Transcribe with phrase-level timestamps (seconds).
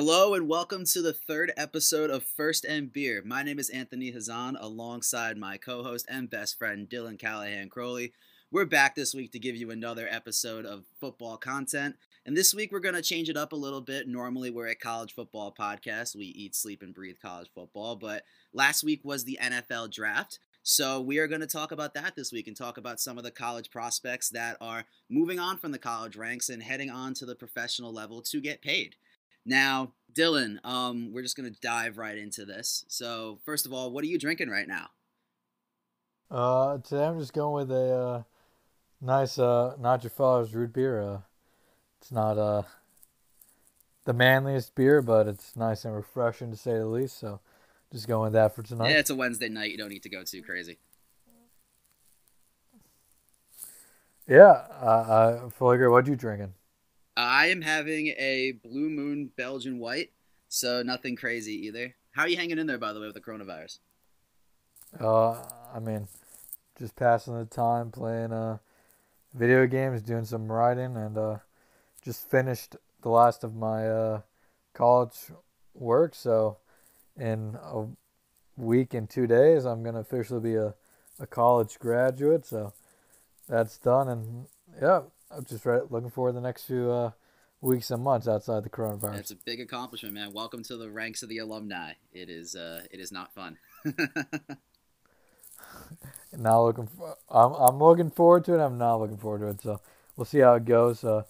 [0.00, 3.20] Hello and welcome to the third episode of First and Beer.
[3.26, 8.12] My name is Anthony Hazan alongside my co host and best friend Dylan Callahan Crowley.
[8.52, 11.96] We're back this week to give you another episode of football content.
[12.24, 14.06] And this week we're going to change it up a little bit.
[14.06, 16.14] Normally we're a college football podcast.
[16.14, 17.96] We eat, sleep, and breathe college football.
[17.96, 20.38] But last week was the NFL draft.
[20.62, 23.24] So we are going to talk about that this week and talk about some of
[23.24, 27.26] the college prospects that are moving on from the college ranks and heading on to
[27.26, 28.94] the professional level to get paid.
[29.48, 32.84] Now, Dylan, um, we're just gonna dive right into this.
[32.86, 34.90] So, first of all, what are you drinking right now?
[36.30, 38.22] Uh, today I'm just going with a uh,
[39.00, 41.00] nice uh, Not Your Father's root beer.
[41.00, 41.20] Uh,
[41.98, 42.62] it's not uh
[44.04, 47.18] the manliest beer, but it's nice and refreshing to say the least.
[47.18, 47.40] So,
[47.90, 48.90] just going with that for tonight.
[48.90, 49.70] Yeah, it's a Wednesday night.
[49.70, 50.78] You don't need to go too crazy.
[54.26, 55.88] Yeah, I, I fully agree.
[55.88, 56.52] What are you drinking?
[57.18, 60.12] I am having a Blue Moon Belgian White,
[60.48, 61.96] so nothing crazy either.
[62.12, 63.80] How are you hanging in there, by the way, with the coronavirus?
[65.00, 65.32] Uh,
[65.74, 66.06] I mean,
[66.78, 68.58] just passing the time playing uh
[69.34, 71.38] video games, doing some writing, and uh,
[72.04, 74.20] just finished the last of my uh
[74.72, 75.32] college
[75.74, 76.14] work.
[76.14, 76.58] So,
[77.16, 77.86] in a
[78.56, 80.72] week and two days, I'm gonna officially be a
[81.18, 82.46] a college graduate.
[82.46, 82.72] So,
[83.48, 84.46] that's done, and
[84.80, 85.00] yeah,
[85.30, 87.10] I'm just right, looking forward to the next few uh,
[87.60, 89.18] weeks and months outside the coronavirus.
[89.18, 90.32] It's a big accomplishment, man.
[90.32, 91.92] Welcome to the ranks of the alumni.
[92.12, 93.58] It is uh, it is not fun.
[96.36, 98.60] now looking, for, I'm I'm looking forward to it.
[98.64, 99.60] I'm not looking forward to it.
[99.60, 99.80] So
[100.16, 101.04] we'll see how it goes.
[101.04, 101.24] Uh,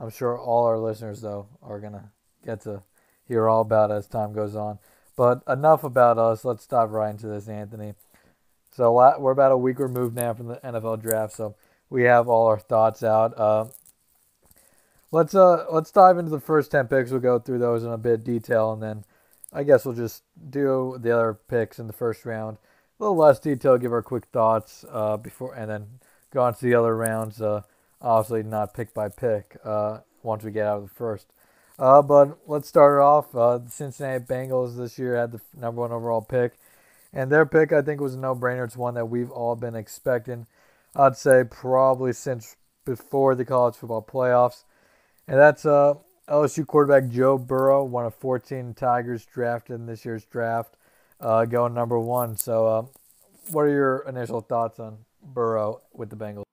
[0.00, 2.10] I'm sure all our listeners though are gonna
[2.44, 2.82] get to
[3.28, 4.80] hear all about it as time goes on.
[5.16, 6.44] But enough about us.
[6.44, 7.94] Let's dive right into this, Anthony.
[8.72, 11.34] So we're about a week removed now from the NFL draft.
[11.34, 11.54] So
[11.90, 13.38] we have all our thoughts out.
[13.38, 13.66] Uh,
[15.10, 17.10] let's uh let's dive into the first ten picks.
[17.10, 19.04] We'll go through those in a bit of detail, and then
[19.52, 22.58] I guess we'll just do the other picks in the first round.
[22.98, 25.86] A little less detail, give our quick thoughts uh, before, and then
[26.32, 27.40] go on to the other rounds.
[27.40, 27.62] Uh,
[28.00, 31.26] obviously, not pick by pick uh, once we get out of the first.
[31.76, 33.34] Uh, but let's start it off.
[33.34, 36.54] Uh, the Cincinnati Bengals this year had the number one overall pick,
[37.12, 38.64] and their pick I think was a no-brainer.
[38.64, 40.46] It's one that we've all been expecting.
[40.96, 44.64] I'd say probably since before the college football playoffs.
[45.26, 45.94] And that's uh,
[46.28, 50.76] LSU quarterback Joe Burrow, one of 14 Tigers drafted in this year's draft,
[51.20, 52.36] uh, going number one.
[52.36, 52.82] So, uh,
[53.50, 56.44] what are your initial thoughts on Burrow with the Bengals?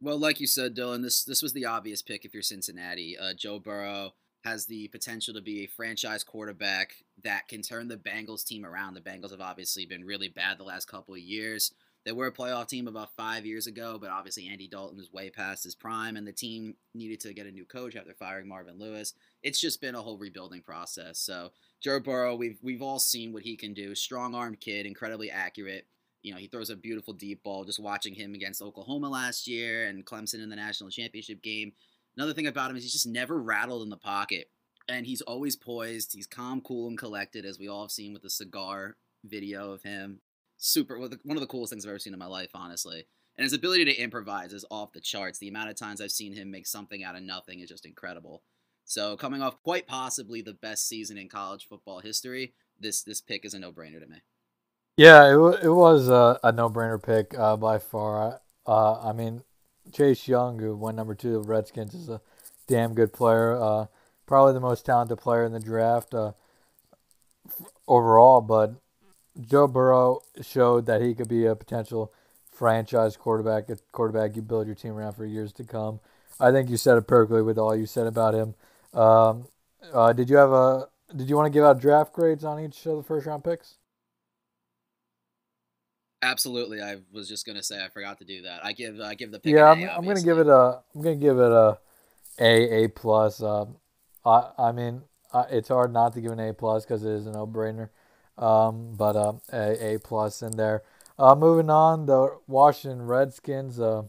[0.00, 3.16] Well, like you said, Dylan, this this was the obvious pick if you're Cincinnati.
[3.18, 4.12] Uh, Joe Burrow
[4.44, 6.92] has the potential to be a franchise quarterback
[7.24, 8.94] that can turn the Bengals team around.
[8.94, 11.72] The Bengals have obviously been really bad the last couple of years.
[12.08, 15.28] They were a playoff team about five years ago, but obviously Andy Dalton was way
[15.28, 18.78] past his prime, and the team needed to get a new coach after firing Marvin
[18.78, 19.12] Lewis.
[19.42, 21.18] It's just been a whole rebuilding process.
[21.18, 21.50] So
[21.82, 23.94] Joe Burrow, we've we've all seen what he can do.
[23.94, 25.86] Strong armed kid, incredibly accurate.
[26.22, 27.64] You know, he throws a beautiful deep ball.
[27.64, 31.74] Just watching him against Oklahoma last year and Clemson in the national championship game.
[32.16, 34.48] Another thing about him is he's just never rattled in the pocket.
[34.88, 36.14] And he's always poised.
[36.14, 38.96] He's calm, cool, and collected, as we all have seen with the cigar
[39.26, 40.22] video of him
[40.58, 43.06] super one of the coolest things I've ever seen in my life, honestly.
[43.36, 45.38] And his ability to improvise is off the charts.
[45.38, 48.42] The amount of times I've seen him make something out of nothing is just incredible.
[48.84, 53.44] So coming off quite possibly the best season in college football history, this this pick
[53.44, 54.18] is a no brainer to me.
[54.96, 58.40] Yeah, it, w- it was a, a no brainer pick uh, by far.
[58.66, 59.42] Uh, I mean,
[59.92, 62.20] Chase Young, who went number two to the Redskins, is a
[62.66, 63.54] damn good player.
[63.54, 63.86] Uh,
[64.26, 66.32] probably the most talented player in the draft uh,
[67.86, 68.74] overall, but
[69.40, 72.12] Joe Burrow showed that he could be a potential
[72.52, 76.00] franchise quarterback, a quarterback you build your team around for years to come.
[76.40, 78.54] I think you said it perfectly with all you said about him.
[78.94, 79.48] Um,
[79.92, 80.88] uh, did you have a?
[81.14, 83.76] Did you want to give out draft grades on each of the first round picks?
[86.20, 88.64] Absolutely, I was just gonna say I forgot to do that.
[88.64, 89.54] I give I give the pick.
[89.54, 91.78] Yeah, I'm, I'm, gonna give it a I'm gonna give it a
[92.40, 93.40] A A plus.
[93.40, 93.76] Um,
[94.24, 95.02] I I mean
[95.32, 97.90] uh, it's hard not to give an A plus because it is a no brainer.
[98.38, 100.82] Um, but uh, a A plus in there.
[101.18, 104.02] Uh, moving on, the Washington Redskins uh,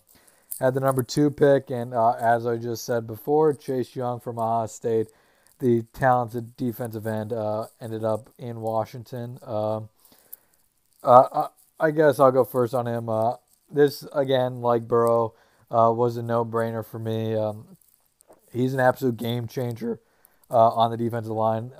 [0.59, 4.37] had the number two pick, and uh, as I just said before, Chase Young from
[4.37, 5.07] Ohio State,
[5.57, 9.39] the talented defensive end, uh, ended up in Washington.
[9.41, 9.89] Um,
[11.01, 11.47] uh,
[11.79, 13.09] I guess I'll go first on him.
[13.71, 15.33] this again, like Burrow,
[15.71, 17.35] was a no-brainer for me.
[17.35, 17.77] Um,
[18.51, 19.99] he's an absolute game changer
[20.51, 21.71] on the defensive line.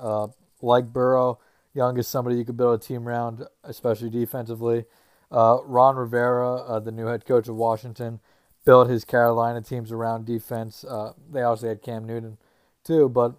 [0.61, 1.37] like Burrow,
[1.73, 4.85] Young is somebody you could build a team around, especially defensively.
[5.31, 8.19] Uh, Ron Rivera, uh, the new head coach of Washington,
[8.65, 10.83] built his Carolina teams around defense.
[10.83, 12.37] Uh, they also had Cam Newton
[12.83, 13.35] too, but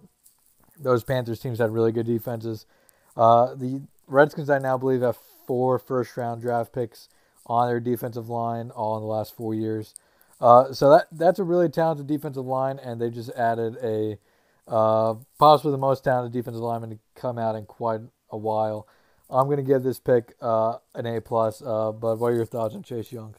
[0.79, 2.65] those Panthers teams had really good defenses.
[3.15, 7.09] Uh, the Redskins, I now believe, have four first round draft picks
[7.45, 9.93] on their defensive line, all in the last four years.
[10.39, 14.17] Uh, so that that's a really talented defensive line, and they just added a
[14.67, 18.01] uh, possibly the most talented defensive lineman to come out in quite
[18.31, 18.87] a while.
[19.29, 21.61] I'm going to give this pick uh, an A plus.
[21.61, 23.35] Uh, but what are your thoughts on Chase Young?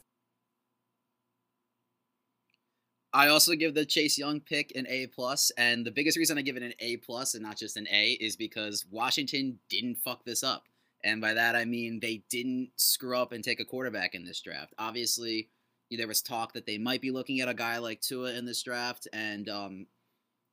[3.13, 6.43] I also give the Chase Young pick an A plus, and the biggest reason I
[6.43, 10.25] give it an A plus and not just an A is because Washington didn't fuck
[10.25, 10.65] this up,
[11.05, 14.41] and by that I mean they didn't screw up and take a quarterback in this
[14.41, 14.73] draft.
[14.79, 15.51] Obviously,
[15.91, 18.63] there was talk that they might be looking at a guy like Tua in this
[18.63, 19.87] draft, and um,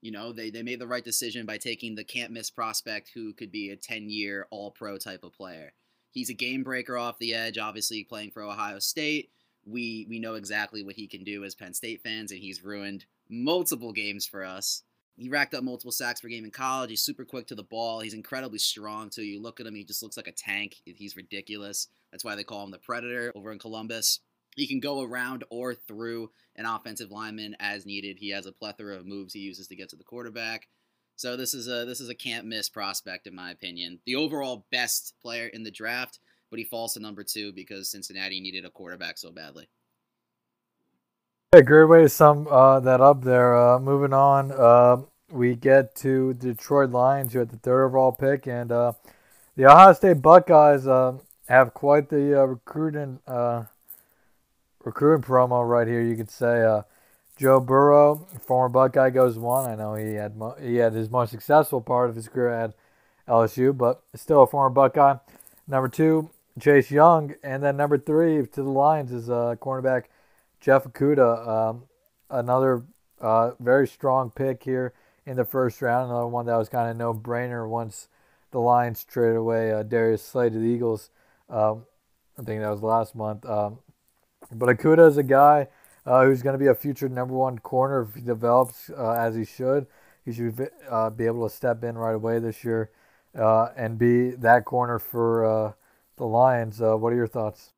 [0.01, 3.33] you know they they made the right decision by taking the can't miss prospect who
[3.33, 5.73] could be a ten year All Pro type of player.
[6.11, 9.29] He's a game breaker off the edge, obviously playing for Ohio State
[9.65, 13.05] we we know exactly what he can do as Penn State fans, and he's ruined
[13.29, 14.83] multiple games for us.
[15.15, 16.89] He racked up multiple sacks per game in college.
[16.89, 17.99] He's super quick to the ball.
[17.99, 19.23] He's incredibly strong too.
[19.23, 20.77] You look at him, he just looks like a tank.
[20.85, 21.87] He's ridiculous.
[22.11, 24.21] That's why they call him the Predator over in Columbus.
[24.55, 28.17] He can go around or through an offensive lineman as needed.
[28.19, 30.67] He has a plethora of moves he uses to get to the quarterback.
[31.15, 33.99] So this is a this is a can't miss prospect in my opinion.
[34.05, 36.19] The overall best player in the draft
[36.49, 39.69] but he falls to number two because Cincinnati needed a quarterback so badly.
[41.51, 43.55] Hey, great way to sum uh, that up there.
[43.55, 44.97] Uh, moving on, uh,
[45.31, 48.93] we get to the Detroit Lions, who had the third overall pick, and uh,
[49.55, 51.17] the Ohio State Buckeyes uh,
[51.47, 53.19] have quite the uh, recruiting
[54.83, 56.01] recruiting promo right here.
[56.01, 56.81] You could say
[57.39, 59.69] Joe Burrow, former Buckeye, goes one.
[59.69, 62.73] I know he had mo- he had his most successful part of his career at
[63.29, 65.15] LSU, but still a former Buckeye.
[65.65, 70.05] Number two, Chase Young, and then number three to the Lions is uh, cornerback
[70.59, 71.83] Jeff Okudah, um,
[72.29, 72.83] another
[73.21, 74.93] uh, very strong pick here
[75.25, 76.09] in the first round.
[76.09, 78.09] Another one that was kind of no brainer once
[78.51, 81.09] the Lions traded away uh, Darius Slay to the Eagles.
[81.49, 81.85] Um,
[82.37, 83.45] I think that was last month.
[83.45, 83.79] Um,
[84.51, 85.67] but Okudah is a guy
[86.05, 89.35] uh, who's going to be a future number one corner if he develops uh, as
[89.35, 89.87] he should.
[90.25, 92.91] He should uh, be able to step in right away this year
[93.37, 95.71] uh, and be that corner for uh,
[96.17, 96.81] the Lions.
[96.81, 97.73] Uh, what are your thoughts?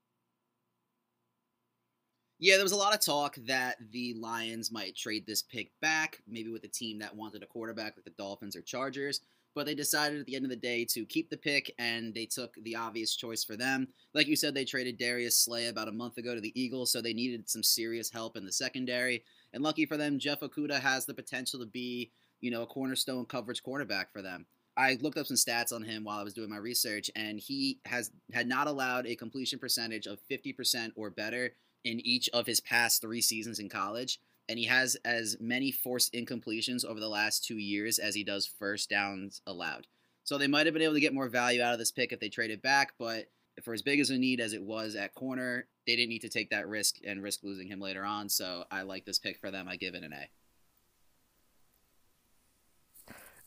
[2.39, 6.23] Yeah, there was a lot of talk that the Lions might trade this pick back,
[6.27, 9.21] maybe with a team that wanted a quarterback like the Dolphins or Chargers.
[9.53, 12.25] But they decided at the end of the day to keep the pick, and they
[12.25, 13.87] took the obvious choice for them.
[14.13, 17.01] Like you said, they traded Darius Slay about a month ago to the Eagles, so
[17.01, 19.23] they needed some serious help in the secondary.
[19.53, 23.25] And lucky for them, Jeff Okudah has the potential to be, you know, a cornerstone
[23.25, 24.45] coverage cornerback for them.
[24.77, 27.79] I looked up some stats on him while I was doing my research, and he
[27.85, 31.51] has had not allowed a completion percentage of 50% or better
[31.83, 34.19] in each of his past three seasons in college.
[34.51, 38.45] And he has as many forced incompletions over the last two years as he does
[38.45, 39.87] first downs allowed.
[40.25, 42.19] So they might have been able to get more value out of this pick if
[42.19, 43.27] they traded back, but
[43.63, 46.29] for as big as a need as it was at corner, they didn't need to
[46.29, 48.27] take that risk and risk losing him later on.
[48.27, 49.69] So I like this pick for them.
[49.69, 50.27] I give it an A.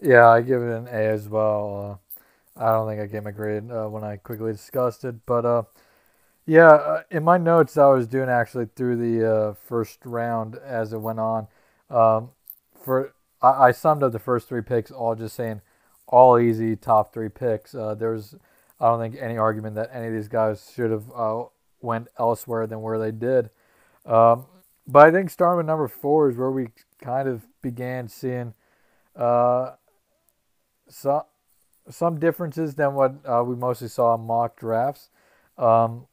[0.01, 2.01] Yeah, I give it an A as well.
[2.57, 5.45] Uh, I don't think I gave my grade uh, when I quickly discussed it, but
[5.45, 5.65] uh,
[6.47, 10.93] yeah, uh, in my notes I was doing actually through the uh, first round as
[10.93, 11.47] it went on.
[11.91, 12.31] Um,
[12.83, 15.61] for I, I, summed up the first three picks, all just saying
[16.09, 17.75] all easy top three picks.
[17.75, 18.35] Uh, there's
[18.81, 21.05] I don't think any argument that any of these guys should have
[21.81, 23.51] went elsewhere than where they did.
[24.07, 24.47] Um,
[24.87, 26.69] but I think starting with number four is where we
[27.01, 28.55] kind of began seeing
[29.17, 29.73] uh,
[30.89, 31.23] some
[31.89, 35.11] some differences than what uh, we mostly saw in mock drafts.
[35.59, 36.07] Um,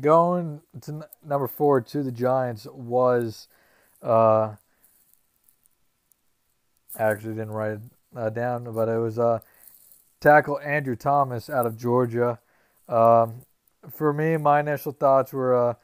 [0.00, 3.48] going to number four to the Giants was
[4.02, 4.54] uh,
[6.98, 7.80] I actually didn't write it
[8.16, 9.40] uh, down, but it was uh,
[10.20, 12.38] tackle Andrew Thomas out of Georgia.
[12.88, 13.42] Um,
[13.90, 15.74] for me, my initial thoughts were uh,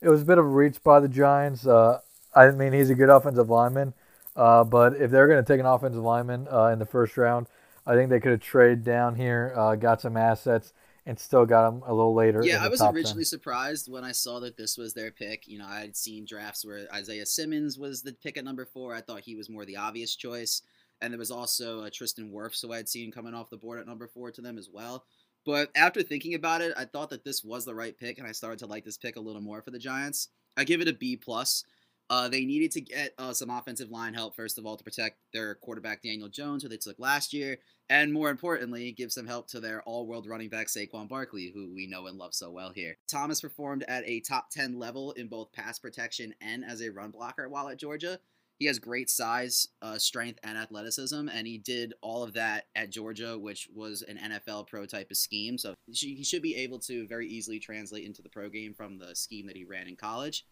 [0.00, 1.66] it was a bit of a reach by the Giants.
[1.66, 2.00] Uh,
[2.34, 3.94] I mean, he's a good offensive lineman.
[4.36, 7.46] Uh, but if they're going to take an offensive lineman uh, in the first round,
[7.86, 10.72] I think they could have traded down here, uh, got some assets,
[11.06, 12.42] and still got them a little later.
[12.44, 13.26] Yeah, I was originally 10.
[13.26, 15.46] surprised when I saw that this was their pick.
[15.46, 18.92] You know, I had seen drafts where Isaiah Simmons was the pick at number four.
[18.92, 20.62] I thought he was more the obvious choice.
[21.00, 23.78] And there was also uh, Tristan Wirfs, who I had seen coming off the board
[23.78, 25.04] at number four to them as well.
[25.44, 28.32] But after thinking about it, I thought that this was the right pick, and I
[28.32, 30.28] started to like this pick a little more for the Giants.
[30.56, 31.64] I give it a B plus.
[32.08, 35.18] Uh, they needed to get uh, some offensive line help, first of all, to protect
[35.32, 37.58] their quarterback Daniel Jones, who they took last year,
[37.88, 41.72] and more importantly, give some help to their all world running back Saquon Barkley, who
[41.74, 42.96] we know and love so well here.
[43.08, 47.10] Thomas performed at a top 10 level in both pass protection and as a run
[47.10, 48.18] blocker while at Georgia.
[48.58, 52.90] he has great size, uh, strength, and athleticism, and he did all of that at
[52.90, 55.58] Georgia, which was an NFL pro type of scheme.
[55.58, 59.14] So he should be able to very easily translate into the pro game from the
[59.14, 60.44] scheme that he ran in college.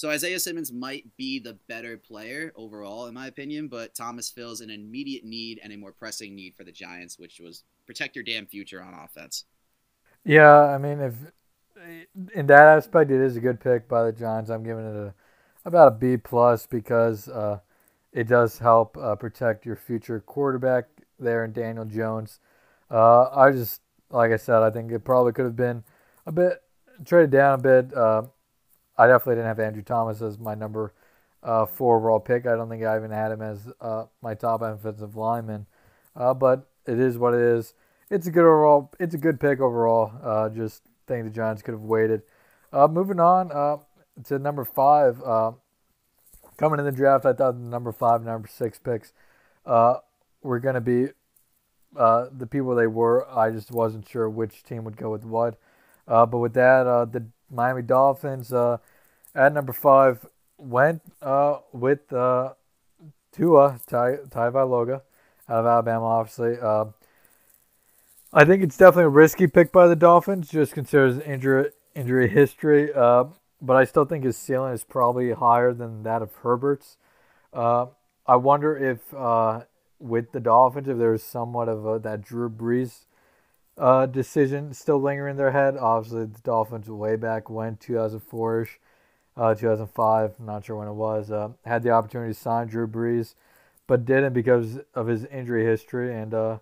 [0.00, 4.62] So Isaiah Simmons might be the better player overall, in my opinion, but Thomas fills
[4.62, 8.24] an immediate need and a more pressing need for the Giants, which was protect your
[8.24, 9.44] damn future on offense.
[10.24, 11.14] Yeah, I mean, if
[12.34, 14.48] in that aspect, it is a good pick by the Giants.
[14.48, 15.14] I'm giving it a
[15.66, 17.58] about a B plus because uh,
[18.10, 20.86] it does help uh, protect your future quarterback
[21.18, 22.38] there in Daniel Jones.
[22.90, 25.84] Uh, I just like I said, I think it probably could have been
[26.24, 26.62] a bit
[27.04, 27.94] traded down a bit.
[29.00, 30.92] Uh, I definitely didn't have Andrew Thomas as my number
[31.42, 32.46] uh, four overall pick.
[32.46, 35.66] I don't think I even had him as uh, my top offensive lineman.
[36.14, 37.74] but it is what it is.
[38.10, 38.92] It's a good overall.
[38.98, 40.50] It's a good pick overall.
[40.54, 42.22] just think the Giants could have waited.
[42.72, 43.80] moving on
[44.24, 45.22] to number five.
[45.22, 45.52] Uh,
[46.56, 49.12] coming in the draft, I thought the number five, number six picks
[49.64, 49.96] uh,
[50.42, 51.08] were going to be
[51.96, 53.28] uh, the people they were.
[53.30, 55.58] I just wasn't sure which team would go with what.
[56.06, 58.78] Uh, but with that, uh, the Miami Dolphins uh,
[59.34, 60.26] at number five
[60.58, 61.02] went
[61.72, 62.56] with Tua
[63.86, 65.02] Ty, Tagovailoa
[65.48, 66.56] out of Alabama, obviously.
[68.32, 72.92] I think it's definitely a risky pick by the Dolphins, just considering injury injury history.
[72.94, 73.24] Uh,
[73.60, 76.96] but I still think his ceiling is probably higher than that of Herbert's.
[77.52, 77.86] Uh,
[78.26, 79.62] I wonder if uh,
[79.98, 83.06] with the Dolphins, if there's somewhat of a, that Drew Brees
[83.76, 85.76] uh, decision still lingering in their head.
[85.76, 88.78] Obviously, the Dolphins way back when 2004 ish,
[89.36, 93.34] uh, 2005, not sure when it was, uh, had the opportunity to sign Drew Brees,
[93.86, 96.58] but didn't because of his injury history, and uh,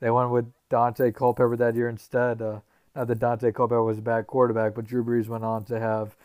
[0.00, 2.40] they went with Daunte Culpepper that year instead.
[2.40, 2.62] not
[2.94, 6.16] that Daunte Culpepper was a bad quarterback, but Drew Brees went on to have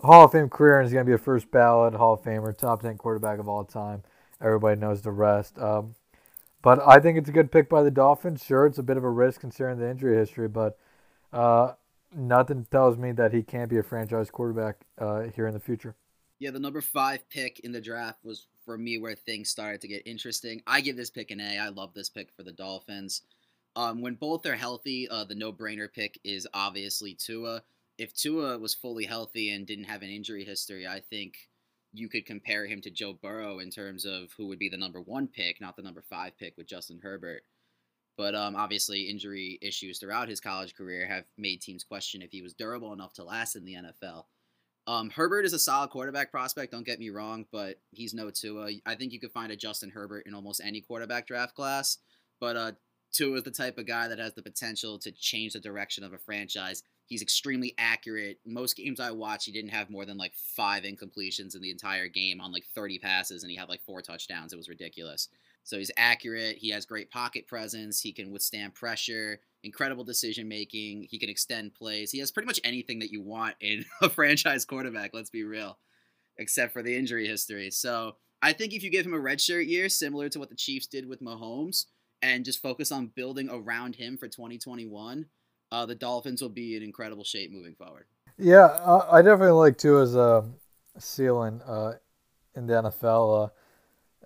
[0.00, 2.56] Hall of Fame career and he's going to be a first ballot Hall of Famer,
[2.56, 4.02] top 10 quarterback of all time.
[4.40, 5.58] Everybody knows the rest.
[5.58, 5.94] Um,
[6.62, 8.42] but I think it's a good pick by the Dolphins.
[8.44, 10.78] Sure, it's a bit of a risk considering the injury history, but
[11.32, 11.72] uh,
[12.14, 15.94] nothing tells me that he can't be a franchise quarterback uh, here in the future.
[16.38, 19.88] Yeah, the number five pick in the draft was for me where things started to
[19.88, 20.62] get interesting.
[20.66, 21.58] I give this pick an A.
[21.58, 23.22] I love this pick for the Dolphins.
[23.76, 27.62] Um, when both are healthy, uh, the no-brainer pick is obviously Tua
[27.98, 31.34] if Tua was fully healthy and didn't have an injury history, I think
[31.92, 35.00] you could compare him to Joe Burrow in terms of who would be the number
[35.00, 37.44] one pick, not the number five pick with Justin Herbert.
[38.16, 42.42] But um, obviously, injury issues throughout his college career have made teams question if he
[42.42, 44.24] was durable enough to last in the NFL.
[44.86, 48.68] Um, Herbert is a solid quarterback prospect, don't get me wrong, but he's no Tua.
[48.84, 51.98] I think you could find a Justin Herbert in almost any quarterback draft class,
[52.38, 52.72] but uh,
[53.10, 56.12] Tua is the type of guy that has the potential to change the direction of
[56.12, 58.38] a franchise He's extremely accurate.
[58.46, 62.08] Most games I watched, he didn't have more than like five incompletions in the entire
[62.08, 64.52] game on like 30 passes, and he had like four touchdowns.
[64.52, 65.28] It was ridiculous.
[65.64, 66.58] So he's accurate.
[66.58, 68.00] He has great pocket presence.
[68.00, 71.08] He can withstand pressure, incredible decision making.
[71.10, 72.10] He can extend plays.
[72.10, 75.78] He has pretty much anything that you want in a franchise quarterback, let's be real,
[76.36, 77.70] except for the injury history.
[77.70, 80.86] So I think if you give him a redshirt year, similar to what the Chiefs
[80.86, 81.86] did with Mahomes,
[82.20, 85.26] and just focus on building around him for 2021,
[85.72, 88.04] uh, the Dolphins will be in incredible shape moving forward.
[88.36, 88.68] Yeah,
[89.10, 90.42] I definitely like Tua's uh,
[90.98, 91.94] ceiling uh,
[92.54, 93.46] in the NFL.
[93.46, 93.48] Uh,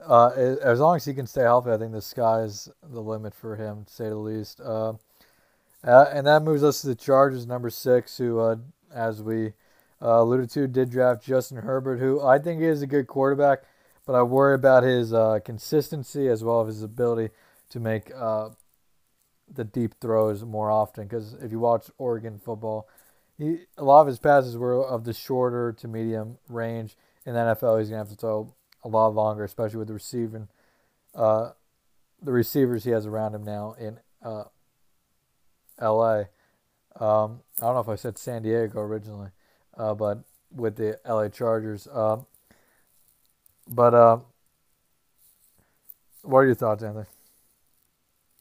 [0.06, 0.28] uh
[0.62, 3.56] as long as he can stay healthy, I think the sky is the limit for
[3.56, 4.60] him, to say the least.
[4.60, 4.94] Uh,
[5.84, 8.60] uh, and that moves us to the Chargers, number six, who,
[8.92, 9.52] as we
[10.00, 13.62] alluded to, did draft Justin Herbert, who I think is a good quarterback,
[14.04, 15.12] but I worry about his
[15.44, 17.32] consistency as well as his ability
[17.70, 18.10] to make
[19.54, 22.88] the deep throws more often because if you watch Oregon football,
[23.36, 26.96] he a lot of his passes were of the shorter to medium range.
[27.24, 28.52] In the NFL, he's gonna have to throw
[28.84, 30.48] a lot longer, especially with the receiving,
[31.14, 31.50] uh,
[32.22, 34.44] the receivers he has around him now in uh,
[35.78, 36.28] L.A.
[37.00, 39.30] Um, I don't know if I said San Diego originally,
[39.76, 40.20] uh, but
[40.54, 41.28] with the L.A.
[41.28, 41.86] Chargers.
[41.92, 42.26] Um,
[43.68, 44.18] but uh,
[46.22, 47.06] what are your thoughts, Anthony?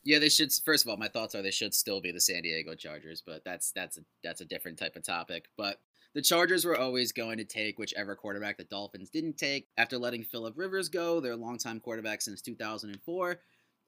[0.04, 0.54] Yeah, they should.
[0.54, 3.44] First of all, my thoughts are they should still be the San Diego Chargers, but
[3.44, 5.50] that's that's a that's a different type of topic.
[5.58, 5.82] But
[6.18, 9.68] the Chargers were always going to take whichever quarterback the Dolphins didn't take.
[9.78, 13.40] After letting Philip Rivers go, their longtime quarterback since 2004,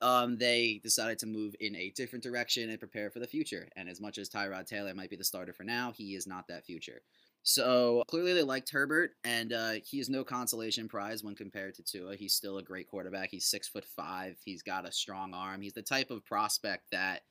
[0.01, 3.67] um, they decided to move in a different direction and prepare for the future.
[3.75, 6.47] And as much as Tyrod Taylor might be the starter for now, he is not
[6.49, 7.01] that future.
[7.41, 11.83] So clearly they liked Herbert, and uh, he is no consolation prize when compared to
[11.83, 12.15] Tua.
[12.15, 13.29] He's still a great quarterback.
[13.31, 14.37] He's six foot five.
[14.45, 15.61] He's got a strong arm.
[15.61, 17.21] He's the type of prospect that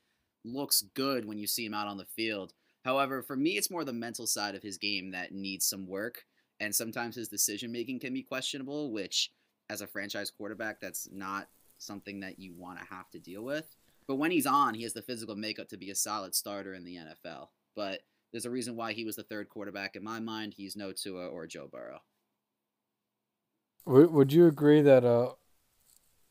[0.44, 2.52] looks good when you see him out on the field.
[2.88, 6.24] However, for me, it's more the mental side of his game that needs some work,
[6.58, 9.30] and sometimes his decision making can be questionable, which
[9.68, 13.76] as a franchise quarterback, that's not something that you want to have to deal with.
[14.06, 16.82] But when he's on, he has the physical makeup to be a solid starter in
[16.82, 17.48] the NFL.
[17.76, 18.00] But
[18.32, 20.54] there's a reason why he was the third quarterback in my mind.
[20.56, 22.00] He's no Tua or Joe Burrow.
[23.84, 25.32] Would you agree that uh,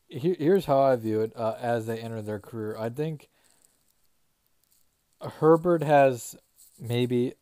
[0.08, 2.76] here's how I view it uh, as they enter their career.
[2.76, 3.28] I think
[5.20, 6.36] Herbert has
[6.80, 7.34] maybe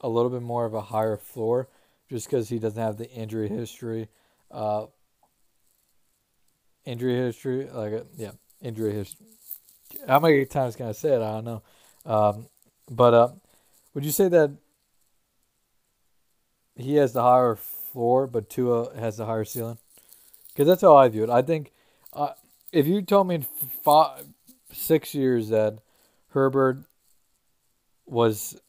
[0.00, 1.68] a little bit more of a higher floor
[2.08, 4.08] just because he doesn't have the injury history.
[4.50, 4.86] Uh,
[6.84, 9.26] injury history, like, uh, yeah, injury history.
[10.06, 11.22] How many times can I say it?
[11.22, 11.62] I don't know.
[12.04, 12.46] Um,
[12.90, 13.28] but uh,
[13.94, 14.50] would you say that
[16.76, 19.78] he has the higher floor, but Tua has the higher ceiling?
[20.48, 21.30] Because that's how I view it.
[21.30, 21.72] I think
[22.12, 22.32] uh,
[22.72, 24.24] if you told me in five,
[24.72, 25.78] six years that
[26.30, 26.84] Herbert
[28.06, 28.60] was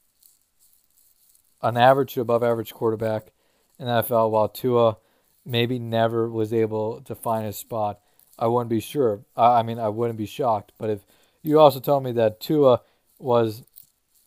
[1.63, 3.32] an average to above average quarterback
[3.79, 4.98] in NFL, while Tua
[5.46, 8.00] maybe never was able to find his spot,
[8.38, 9.22] I wouldn't be sure.
[9.36, 10.74] I, I mean, I wouldn't be shocked.
[10.77, 11.00] But if
[11.41, 12.82] you also told me that Tua
[13.17, 13.63] was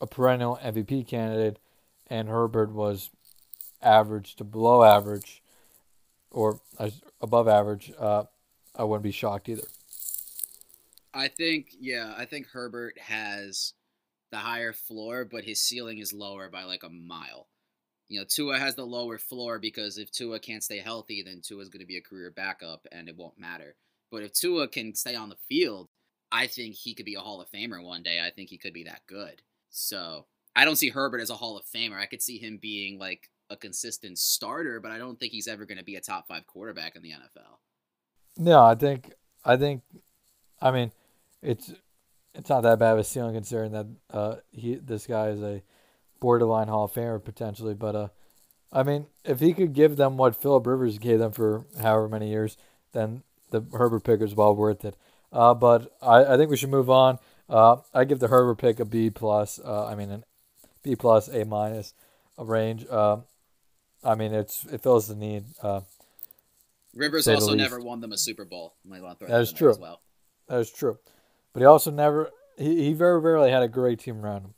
[0.01, 1.59] a perennial MVP candidate
[2.07, 3.09] and Herbert was
[3.81, 5.41] average to below average
[6.31, 6.59] or
[7.21, 8.23] above average, uh,
[8.75, 9.67] I wouldn't be shocked either.
[11.13, 13.73] I think, yeah, I think Herbert has
[14.31, 17.47] the higher floor, but his ceiling is lower by like a mile.
[18.09, 21.69] You know, Tua has the lower floor because if Tua can't stay healthy, then Tua's
[21.69, 23.75] going to be a career backup and it won't matter.
[24.11, 25.89] But if Tua can stay on the field,
[26.31, 28.21] I think he could be a Hall of Famer one day.
[28.25, 29.41] I think he could be that good.
[29.69, 31.99] So I don't see Herbert as a Hall of Famer.
[31.99, 35.65] I could see him being like a consistent starter, but I don't think he's ever
[35.65, 37.59] going to be a top five quarterback in the NFL.
[38.37, 39.83] No, I think I think
[40.61, 40.91] I mean
[41.41, 41.73] it's
[42.37, 45.63] it's not that bad of a ceiling considering that uh he this guy is a
[46.19, 48.07] borderline Hall of Famer potentially, but uh
[48.71, 52.29] I mean if he could give them what Philip Rivers gave them for however many
[52.29, 52.57] years,
[52.93, 54.95] then the Herbert pick is well worth it.
[55.31, 57.19] Uh, but I, I think we should move on.
[57.49, 59.59] Uh, I give the Herbert pick a B plus.
[59.59, 60.23] Uh, I mean an
[60.83, 61.93] B plus A minus
[62.37, 62.85] a range.
[62.89, 63.17] Uh,
[64.03, 65.45] I mean it's it fills the need.
[65.61, 65.81] Uh,
[66.93, 68.75] Rivers also never won them a Super Bowl.
[69.27, 69.75] That is true.
[69.79, 70.01] Well.
[70.47, 70.97] That is true.
[71.53, 72.31] But he also never.
[72.57, 74.53] He, he very rarely had a great team around him.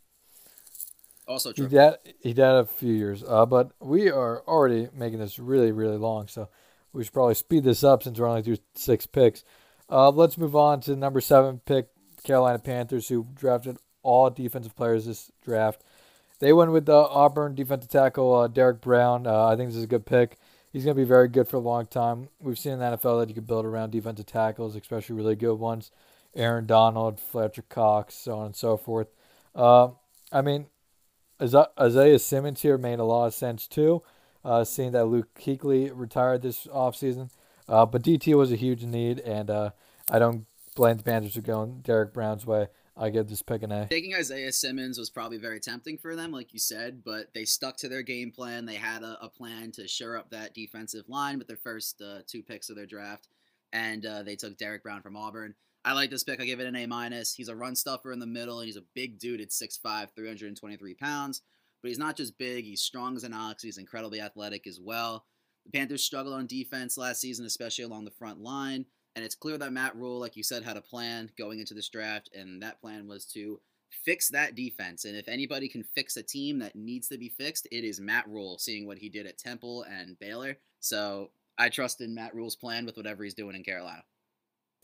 [1.28, 1.66] Also true.
[1.66, 1.94] He did.
[2.22, 3.24] He did a few years.
[3.28, 6.50] Uh, but we are already making this really really long, so
[6.94, 9.44] we should probably speed this up since we're only through six picks.
[9.90, 11.90] Uh, let's move on to number seven pick,
[12.24, 15.84] Carolina Panthers, who drafted all defensive players this draft.
[16.40, 19.28] They went with the Auburn defensive tackle uh, Derrick Brown.
[19.28, 20.38] Uh, I think this is a good pick
[20.72, 22.30] he's going to be very good for a long time.
[22.42, 25.56] We've seen in the NFL that you can build around defensive tackles, especially really good
[25.56, 25.92] ones.
[26.40, 29.08] Aaron Donald, Fletcher Cox, so on and so forth.
[29.54, 29.90] Uh,
[30.32, 30.68] I mean,
[31.42, 34.04] Isaiah Simmons here made a lot of sense too,
[34.44, 37.30] uh, seeing that Luke Kuechly retired this offseason.
[37.68, 39.70] Uh, but DT was a huge need, and uh,
[40.10, 42.68] I don't blame the Panthers for going Derrick Brown's way.
[42.98, 43.88] I give this pick an A.
[43.88, 47.78] Taking Isaiah Simmons was probably very tempting for them, like you said, but they stuck
[47.78, 48.66] to their game plan.
[48.66, 52.20] They had a, a plan to shore up that defensive line with their first uh,
[52.28, 53.30] two picks of their draft,
[53.72, 55.56] and uh, they took Derek Brown from Auburn.
[55.86, 56.42] I like this pick.
[56.42, 57.34] I give it an A minus.
[57.34, 60.94] He's a run stuffer in the middle, and he's a big dude at 6'5", 323
[60.96, 61.42] pounds.
[61.82, 63.64] But he's not just big; he's strong as an ox.
[63.64, 65.26] He's incredibly athletic as well.
[65.66, 68.86] The Panthers struggled on defense last season, especially along the front line.
[69.16, 71.90] And it's clear that Matt Rhule, like you said, had a plan going into this
[71.90, 75.06] draft, and that plan was to fix that defense.
[75.06, 78.28] And if anybody can fix a team that needs to be fixed, it is Matt
[78.28, 80.58] Rhule, seeing what he did at Temple and Baylor.
[80.80, 84.04] So I trust in Matt Rhule's plan with whatever he's doing in Carolina.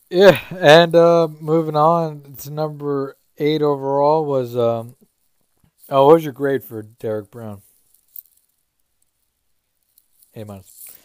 [0.10, 4.96] Yeah, and uh, moving on to number eight overall was um,
[5.90, 7.62] oh, what was your grade for Derrick Brown?
[10.36, 10.96] A minus.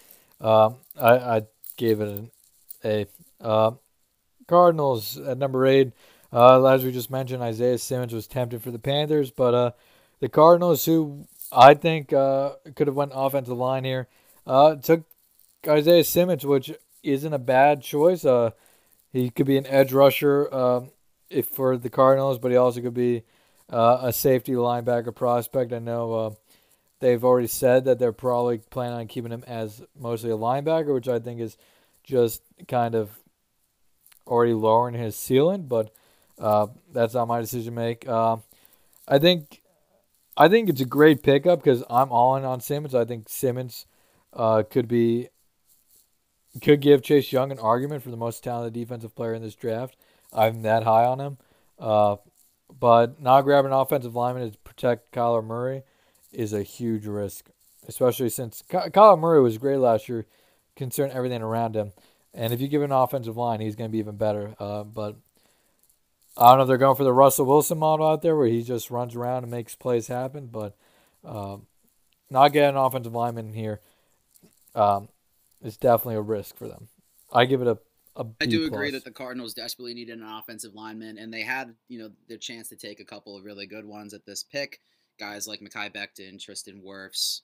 [0.40, 1.42] Um, I I
[1.76, 2.30] gave it an
[2.84, 3.06] a.
[3.40, 3.72] Uh,
[4.46, 5.92] Cardinals at number eight.
[6.32, 9.70] Uh, as we just mentioned, Isaiah Simmons was tempted for the Panthers, but uh,
[10.18, 14.08] the Cardinals, who I think uh, could have went offensive line here,
[14.46, 15.04] uh, took
[15.66, 18.24] Isaiah Simmons, which isn't a bad choice.
[19.14, 20.90] Uh, he could be an edge rusher um,
[21.28, 23.22] if for the Cardinals, but he also could be
[23.70, 25.72] uh, a safety linebacker prospect.
[25.72, 26.36] I know
[27.00, 31.08] they've already said that they're probably planning on keeping him as mostly a linebacker, which
[31.08, 31.56] I think is
[32.04, 33.10] just kind of
[34.26, 35.92] already lowering his ceiling, but
[36.38, 38.08] uh, that's not my decision to make.
[38.08, 38.36] Uh,
[39.08, 39.62] I think
[40.36, 42.94] I think it's a great pickup because I'm all in on Simmons.
[42.94, 43.86] I think Simmons
[44.32, 45.28] uh, could be
[46.60, 49.96] could give Chase Young an argument for the most talented defensive player in this draft.
[50.32, 51.38] I'm that high on him.
[51.78, 52.16] Uh,
[52.78, 55.82] but not grabbing an offensive lineman to protect Kyler Murray
[56.32, 57.50] is a huge risk,
[57.88, 60.26] especially since Kyler Murray was great last year
[60.76, 61.92] considering everything around him.
[62.32, 64.54] And if you give an offensive line, he's going to be even better.
[64.58, 65.16] Uh, but
[66.36, 68.62] I don't know if they're going for the Russell Wilson model out there where he
[68.62, 70.46] just runs around and makes plays happen.
[70.46, 70.76] But
[71.24, 71.66] um,
[72.30, 73.80] not getting an offensive lineman here
[74.74, 75.08] um,
[75.62, 76.88] is definitely a risk for them.
[77.32, 77.78] I give it a
[78.40, 81.98] I do agree that the Cardinals desperately needed an offensive lineman, and they had, you
[81.98, 84.80] know, their chance to take a couple of really good ones at this pick.
[85.18, 87.42] Guys like Mekhi Becton, Tristan Wirfs.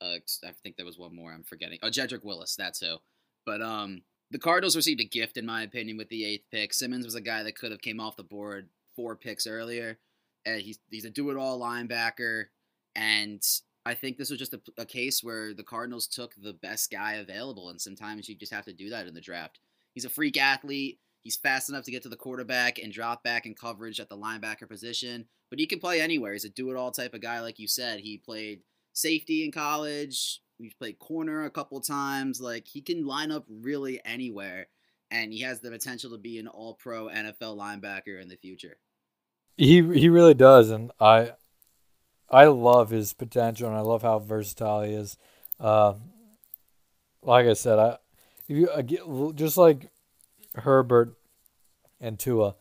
[0.00, 1.78] Uh, I think there was one more I'm forgetting.
[1.82, 2.96] Oh, Jedrick Willis, that's who.
[3.44, 6.72] But um, the Cardinals received a gift, in my opinion, with the eighth pick.
[6.72, 9.98] Simmons was a guy that could have came off the board four picks earlier.
[10.46, 12.46] And he's he's a do-it-all linebacker,
[12.94, 13.42] and
[13.86, 17.14] I think this was just a, a case where the Cardinals took the best guy
[17.14, 19.58] available, and sometimes you just have to do that in the draft.
[19.94, 21.00] He's a freak athlete.
[21.22, 24.16] He's fast enough to get to the quarterback and drop back in coverage at the
[24.16, 26.32] linebacker position, but he can play anywhere.
[26.32, 28.00] He's a do it all type of guy, like you said.
[28.00, 28.60] He played
[28.92, 30.40] safety in college.
[30.58, 32.40] He's played corner a couple times.
[32.40, 34.68] Like he can line up really anywhere,
[35.10, 38.78] and he has the potential to be an All Pro NFL linebacker in the future.
[39.56, 41.32] He he really does, and I
[42.30, 45.16] I love his potential, and I love how versatile he is.
[45.58, 45.94] Uh,
[47.22, 47.98] like I said, I
[48.48, 49.90] if you just like
[50.54, 51.14] Herbert
[52.00, 52.54] and Tua,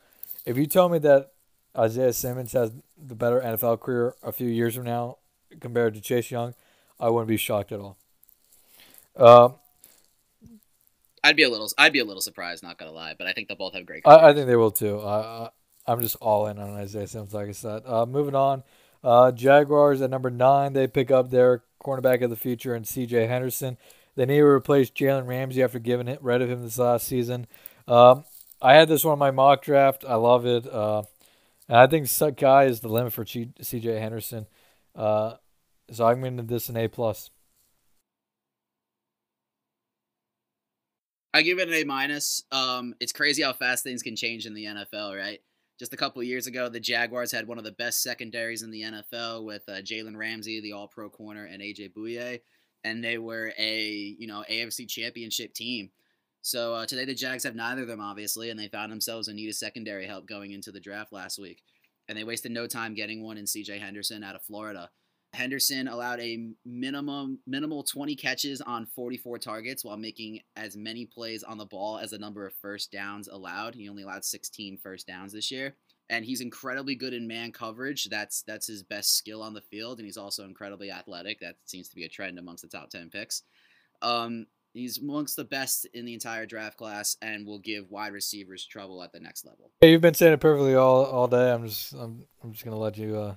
[0.46, 1.32] if you tell me that
[1.78, 5.18] Isaiah Simmons has the better NFL career a few years from now
[5.60, 6.54] compared to Chase Young,
[7.00, 7.98] I wouldn't be shocked at all.
[9.16, 9.50] Uh,
[11.24, 13.48] I'd be a little, I'd be a little surprised, not gonna lie, but I think
[13.48, 14.04] they'll both have great.
[14.06, 15.00] I, I, think they will too.
[15.00, 15.50] I,
[15.88, 17.84] I, am just all in on Isaiah Simmons, like I said.
[17.86, 18.64] Uh, moving on,
[19.04, 23.28] uh, Jaguars at number nine, they pick up their cornerback of the future and C.J.
[23.28, 23.78] Henderson.
[24.16, 27.48] They need to replace Jalen Ramsey after giving it, rid of him this last season.
[27.88, 28.26] Um,
[28.62, 30.04] I had this one in my mock draft.
[30.08, 30.68] I love it.
[30.68, 31.04] Uh,
[31.68, 32.08] and I think
[32.38, 34.00] guy is the limit for C.J.
[34.00, 34.48] Henderson.
[34.96, 35.36] Uh,
[35.92, 37.30] so I'm giving this an A plus.
[41.34, 42.44] I give it an A minus.
[42.52, 45.40] Um, it's crazy how fast things can change in the NFL, right?
[45.80, 48.82] Just a couple years ago, the Jaguars had one of the best secondaries in the
[48.82, 52.42] NFL with uh, Jalen Ramsey, the All Pro corner, and AJ Bouye
[52.84, 55.90] and they were a you know AFC Championship team.
[56.42, 59.36] So uh, today the Jags have neither of them obviously, and they found themselves in
[59.36, 61.64] need of secondary help going into the draft last week,
[62.08, 63.80] and they wasted no time getting one in C.J.
[63.80, 64.90] Henderson out of Florida.
[65.34, 71.44] Henderson allowed a minimum minimal 20 catches on 44 targets while making as many plays
[71.44, 73.76] on the ball as the number of first downs allowed.
[73.76, 75.76] He only allowed 16 first downs this year
[76.10, 78.06] and he's incredibly good in man coverage.
[78.06, 81.40] That's that's his best skill on the field, and he's also incredibly athletic.
[81.40, 83.44] That seems to be a trend amongst the top ten picks.
[84.02, 88.66] Um, he's amongst the best in the entire draft class, and will give wide receivers
[88.66, 89.72] trouble at the next level.
[89.82, 91.52] Hey, you've been saying it perfectly all all day.
[91.52, 93.36] I'm just I'm I'm just gonna let you uh,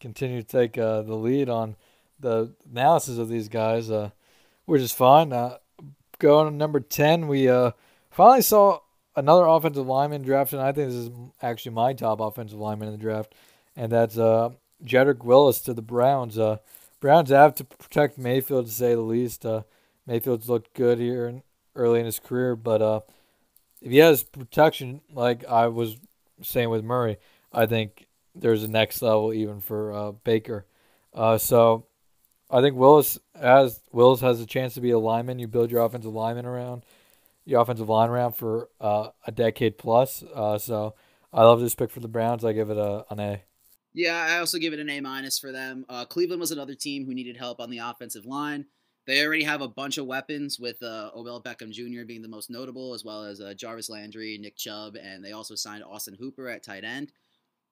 [0.00, 1.76] continue to take uh, the lead on
[2.18, 4.10] the analysis of these guys, uh,
[4.64, 5.32] which is fine.
[5.32, 5.58] Uh,
[6.18, 7.72] going to number ten, we uh,
[8.10, 8.80] finally saw
[9.16, 10.58] another offensive lineman drafted.
[10.58, 11.10] I think this is
[11.42, 13.34] actually my top offensive lineman in the draft,
[13.76, 14.50] and that's uh,
[14.84, 16.38] Jedrick Willis to the Browns.
[16.38, 16.58] Uh,
[17.00, 19.46] Browns have to protect Mayfield to say the least.
[19.46, 19.62] Uh,
[20.06, 21.42] Mayfield's looked good here in,
[21.74, 23.00] early in his career, but uh,
[23.80, 25.96] if he has protection, like I was
[26.42, 27.16] saying with Murray,
[27.52, 28.06] I think
[28.40, 30.66] there's a next level even for uh, Baker.
[31.14, 31.86] Uh, so
[32.50, 35.38] I think Willis has Willis has a chance to be a lineman.
[35.38, 36.84] You build your offensive lineman around
[37.46, 40.22] the offensive line around for uh, a decade plus.
[40.34, 40.94] Uh, so
[41.32, 42.44] I love this pick for the Browns.
[42.44, 43.42] I give it a, an A.
[43.92, 45.84] Yeah, I also give it an A minus for them.
[45.88, 48.66] Uh, Cleveland was another team who needed help on the offensive line.
[49.06, 52.04] They already have a bunch of weapons, with uh, Odell Beckham Jr.
[52.06, 55.56] being the most notable, as well as uh, Jarvis Landry, Nick Chubb, and they also
[55.56, 57.10] signed Austin Hooper at tight end.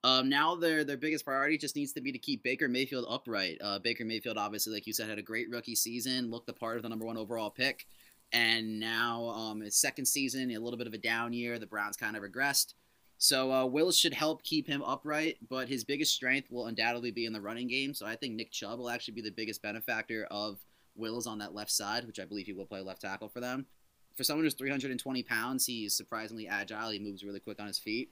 [0.04, 3.58] Um, now their their biggest priority just needs to be to keep Baker Mayfield upright.
[3.60, 6.76] Uh, Baker Mayfield, obviously, like you said, had a great rookie season, looked the part
[6.76, 7.86] of the number one overall pick
[8.32, 11.58] and now um, his second season, a little bit of a down year.
[11.58, 12.74] The Browns kind of regressed.
[13.16, 17.26] So uh, Willis should help keep him upright, but his biggest strength will undoubtedly be
[17.26, 17.94] in the running game.
[17.94, 20.58] So I think Nick Chubb will actually be the biggest benefactor of
[20.94, 23.66] Willis on that left side, which I believe he will play left tackle for them.
[24.14, 26.90] For someone who's 320 pounds, he's surprisingly agile.
[26.90, 28.10] He moves really quick on his feet.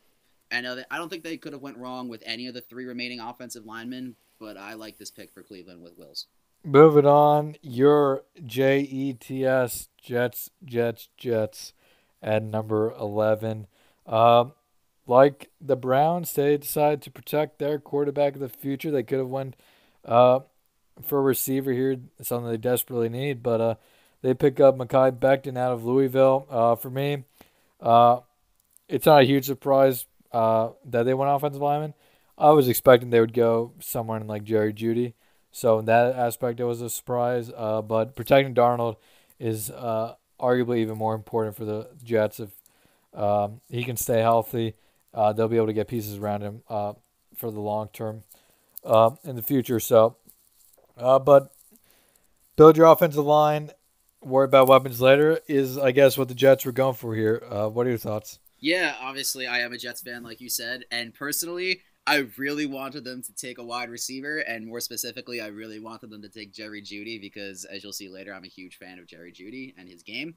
[0.50, 2.84] And uh, I don't think they could have went wrong with any of the three
[2.84, 6.26] remaining offensive linemen, but I like this pick for Cleveland with Wills.
[6.64, 11.72] Moving on, your J E T S Jets, Jets, Jets
[12.22, 13.66] at number 11.
[14.06, 14.52] Um,
[15.06, 18.90] like the Browns, they decided to protect their quarterback of the future.
[18.90, 19.54] They could have went
[20.04, 20.40] uh,
[21.02, 23.74] for a receiver here, something they desperately need, but uh,
[24.22, 26.46] they pick up Mekhi Becton out of Louisville.
[26.50, 27.24] Uh, for me,
[27.80, 28.20] uh,
[28.88, 31.94] it's not a huge surprise uh, that they went offensive lineman.
[32.36, 35.14] I was expecting they would go somewhere in like Jerry Jeudy.
[35.50, 37.50] So in that aspect, it was a surprise.
[37.56, 38.96] Uh, but protecting Darnold
[39.38, 42.40] is uh, arguably even more important for the Jets.
[42.40, 42.50] If
[43.14, 44.74] um, he can stay healthy,
[45.14, 46.92] uh, they'll be able to get pieces around him uh,
[47.34, 48.22] for the long term
[48.84, 49.80] uh, in the future.
[49.80, 50.18] So,
[50.98, 51.50] uh, but
[52.56, 53.70] build your offensive line.
[54.20, 57.42] Worry about weapons later is, I guess, what the Jets were going for here.
[57.48, 58.38] What are your thoughts?
[58.66, 63.04] Yeah, obviously, I am a Jets fan, like you said, and personally, I really wanted
[63.04, 66.52] them to take a wide receiver, and more specifically, I really wanted them to take
[66.52, 69.88] Jerry Jeudy because, as you'll see later, I'm a huge fan of Jerry Jeudy and
[69.88, 70.34] his game.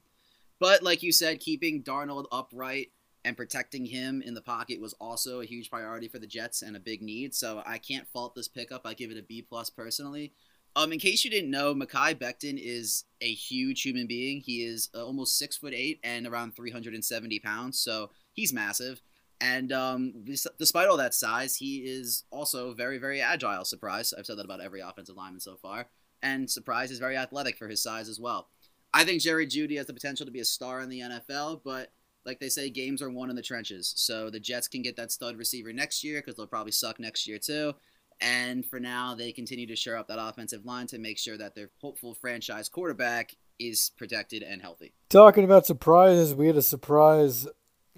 [0.60, 2.92] But like you said, keeping Darnold upright
[3.24, 6.76] and protecting him in the pocket was also a huge priority for the Jets and
[6.76, 7.34] a big need.
[7.34, 8.82] So I can't fault this pickup.
[8.84, 10.34] I give it a B plus personally.
[10.76, 14.40] Um, in case you didn't know, Mekhi Becton is a huge human being.
[14.40, 19.00] He is uh, almost six foot eight and around 370 pounds, so he's massive.
[19.40, 20.24] And um,
[20.58, 23.64] despite all that size, he is also very, very agile.
[23.64, 24.12] Surprise.
[24.16, 25.86] I've said that about every offensive lineman so far.
[26.22, 28.48] And surprise is very athletic for his size as well.
[28.92, 31.92] I think Jerry Jeudy has the potential to be a star in the NFL, but
[32.26, 33.94] like they say, games are won in the trenches.
[33.96, 37.26] So the Jets can get that stud receiver next year because they'll probably suck next
[37.26, 37.74] year too.
[38.20, 41.54] And for now, they continue to shore up that offensive line to make sure that
[41.54, 44.92] their hopeful franchise quarterback is protected and healthy.
[45.08, 47.46] Talking about surprises, we had a surprise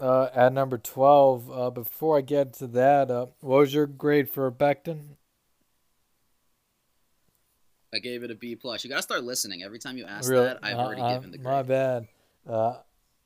[0.03, 1.51] uh, at number 12.
[1.51, 5.17] Uh, before I get to that, uh, what was your grade for Becton?
[7.95, 8.83] I gave it a B plus.
[8.83, 9.63] You gotta start listening.
[9.63, 10.47] Every time you ask really?
[10.47, 11.53] that, I've already given the grade.
[11.53, 12.09] My bad.
[12.49, 12.75] Uh,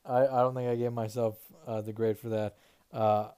[0.05, 2.57] I I don't think I gave myself uh, the grade for that.
[2.93, 3.29] Uh,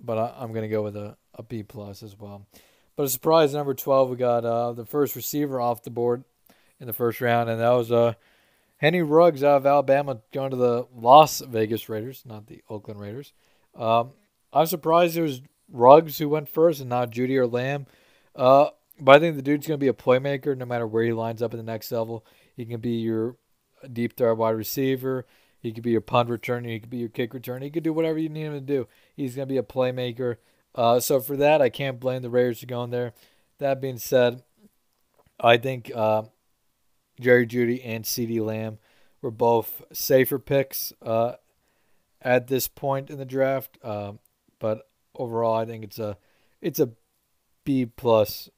[0.00, 2.46] but I, am gonna go with a, a B plus as well.
[2.94, 6.24] But a surprise number 12, we got the first receiver off the board
[6.80, 8.14] in the first round, and that was uh
[8.78, 13.32] Henry Ruggs out of Alabama going to the Las Vegas Raiders, not the Oakland Raiders.
[13.74, 14.12] Um,
[14.52, 17.86] I'm surprised it was Ruggs who went first and not Jeudy or Lamb.
[18.34, 18.68] Uh,
[19.00, 21.42] but I think the dude's going to be a playmaker no matter where he lines
[21.42, 22.24] up in the next level.
[22.56, 23.36] He can be your
[23.92, 25.26] deep threat wide receiver.
[25.60, 26.68] He could be your punt returner.
[26.68, 27.62] He could be your kick returner.
[27.62, 28.88] He could do whatever you need him to do.
[29.14, 30.36] He's going to be a playmaker.
[30.74, 33.14] Uh, so for that, I can't blame the Raiders for going there.
[33.58, 34.42] That being said,
[35.40, 36.24] I think uh,
[37.20, 38.78] Jerry Jeudy and CeeDee Lamb
[39.22, 41.34] were both safer picks uh,
[42.20, 43.78] at this point in the draft.
[43.82, 44.18] Um,
[44.58, 46.16] but overall, I think it's a
[46.60, 46.90] it's a
[47.64, 48.48] B plus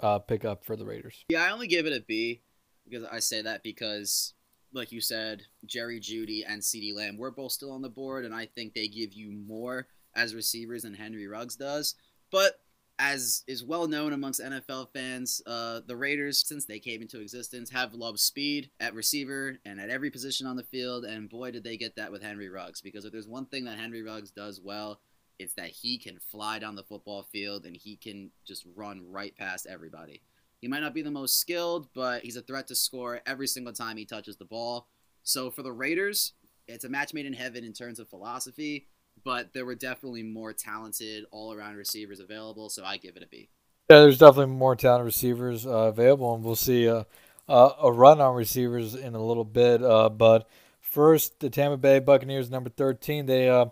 [0.00, 1.24] uh, pickup for the Raiders.
[1.28, 2.42] Yeah, I only give it a B
[2.84, 4.34] because I say that because,
[4.72, 8.34] like you said, Jerry Jeudy and CeeDee Lamb were both still on the board, and
[8.34, 11.94] I think they give you more as receivers than Henry Ruggs does.
[12.30, 12.60] But
[13.02, 17.68] as is well known amongst NFL fans, uh, the Raiders, since they came into existence,
[17.70, 21.04] have loved speed at receiver and at every position on the field.
[21.04, 22.80] And boy, did they get that with Henry Ruggs.
[22.80, 25.00] Because if there's one thing that Henry Ruggs does well,
[25.40, 29.36] it's that he can fly down the football field and he can just run right
[29.36, 30.22] past everybody.
[30.60, 33.72] He might not be the most skilled, but he's a threat to score every single
[33.72, 34.86] time he touches the ball.
[35.24, 36.34] So for the Raiders,
[36.68, 38.86] it's a match made in heaven in terms of philosophy
[39.24, 43.26] but there were definitely more talented all around receivers available, so I give it a
[43.26, 43.48] B.
[43.90, 47.06] Yeah, there's definitely more talented receivers uh, available, and we'll see a,
[47.48, 49.82] a run on receivers in a little bit.
[49.82, 50.48] Uh, but
[50.80, 53.66] first, the Tampa Bay Buccaneers, number 13, they uh,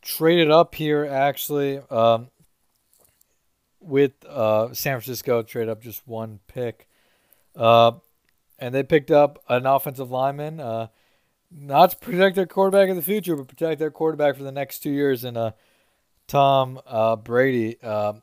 [0.00, 2.28] traded up here actually um,
[3.80, 6.88] with uh, San Francisco, trade up just one pick.
[7.54, 7.92] Uh,
[8.58, 10.88] and they picked up an offensive lineman
[11.54, 14.80] not to protect their quarterback in the future, but protect their quarterback for the next
[14.80, 15.24] two years.
[15.24, 15.52] And uh,
[16.26, 18.14] Tom uh, Brady, uh,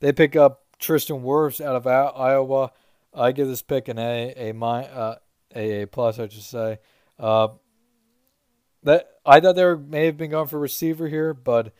[0.00, 2.72] they pick up Tristan Wirfs out of Iowa.
[3.12, 5.16] I give this pick an A, a my, uh,
[5.54, 6.78] a, a plus, I should say.
[7.18, 7.48] Uh,
[8.82, 11.74] that I thought they may have been going for receiver here, but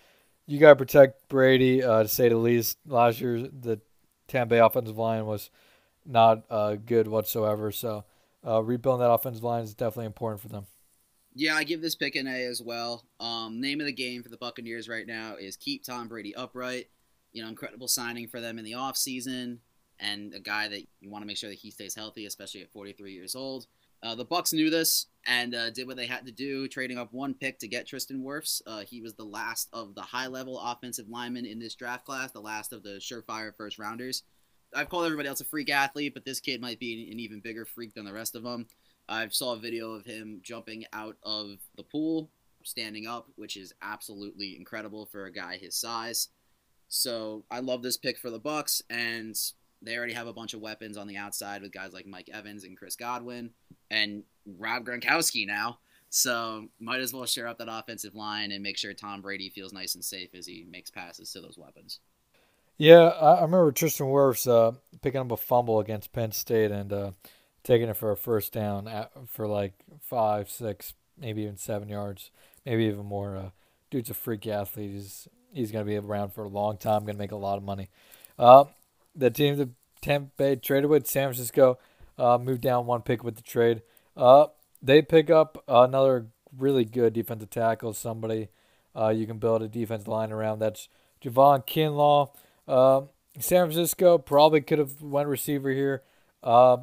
[0.46, 2.78] you got to protect Brady uh, to say the least.
[2.86, 3.80] Last year, the
[4.28, 5.50] Tampa Bay offensive line was
[6.04, 7.72] not uh, good whatsoever.
[7.72, 8.04] So
[8.46, 10.66] uh, rebuilding that offensive line is definitely important for them.
[11.34, 13.04] Yeah, I give this pick an A as well.
[13.20, 16.88] Um, name of the game for the Buccaneers right now is keep Tom Brady upright.
[17.32, 19.58] You know, incredible signing for them in the offseason
[20.00, 22.72] and a guy that you want to make sure that he stays healthy, especially at
[22.72, 23.66] 43 years old.
[24.02, 27.12] Uh, the Bucks knew this and uh, did what they had to do, trading up
[27.12, 28.62] one pick to get Tristan Wirfs.
[28.66, 32.40] Uh, he was the last of the high-level offensive linemen in this draft class, the
[32.40, 34.22] last of the surefire first rounders.
[34.74, 37.66] I've called everybody else a freak athlete, but this kid might be an even bigger
[37.66, 38.66] freak than the rest of them.
[39.10, 42.30] I saw a video of him jumping out of the pool,
[42.62, 46.28] standing up, which is absolutely incredible for a guy his size.
[46.88, 49.36] So I love this pick for the Bucks, and
[49.82, 52.64] they already have a bunch of weapons on the outside with guys like Mike Evans
[52.64, 53.50] and Chris Godwin,
[53.90, 54.22] and
[54.58, 55.80] Rob Gronkowski now.
[56.08, 59.72] So might as well share up that offensive line and make sure Tom Brady feels
[59.72, 62.00] nice and safe as he makes passes to those weapons.
[62.78, 67.10] Yeah, I remember Tristan Wirfs uh, picking up a fumble against Penn State, and uh,
[67.62, 72.30] taking it for a first down at, for like five, six, maybe even seven yards,
[72.64, 73.36] maybe even more.
[73.36, 73.50] Uh,
[73.90, 74.90] dude's a freak athlete.
[74.90, 77.04] He's he's gonna be around for a long time.
[77.04, 77.88] Gonna make a lot of money.
[78.38, 78.64] Uh,
[79.14, 79.68] the team that
[80.00, 81.78] Tampa Bay traded with San Francisco
[82.18, 83.82] uh, moved down one pick with the trade.
[84.16, 84.46] Uh,
[84.82, 88.48] they pick up another really good defensive tackle, somebody
[88.96, 90.58] uh, you can build a defense line around.
[90.58, 90.88] That's
[91.22, 92.30] Javon Kinlaw.
[92.66, 93.06] Uh,
[93.38, 96.02] San Francisco probably could have went receiver here,
[96.42, 96.78] uh,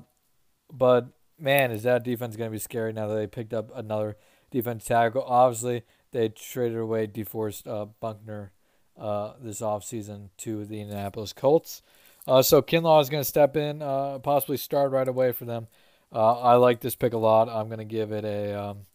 [0.72, 1.08] but
[1.40, 4.18] man, is that defense going to be scary now that they picked up another
[4.52, 5.24] defense tackle?
[5.24, 8.52] Obviously, they traded away DeForest uh, Buckner
[8.98, 11.82] uh, this offseason to the Indianapolis Colts.
[12.28, 15.68] Uh, so Kinlaw is going to step in, uh, possibly start right away for them.
[16.12, 17.50] Uh, I like this pick a lot.
[17.50, 18.86] I'm going to give it a um,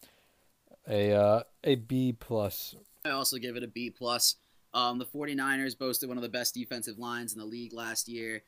[0.88, 2.74] a uh, a B plus.
[3.04, 4.36] I also give it a B plus.
[4.74, 8.42] Um, the 49ers boasted one of the best defensive lines in the league last year.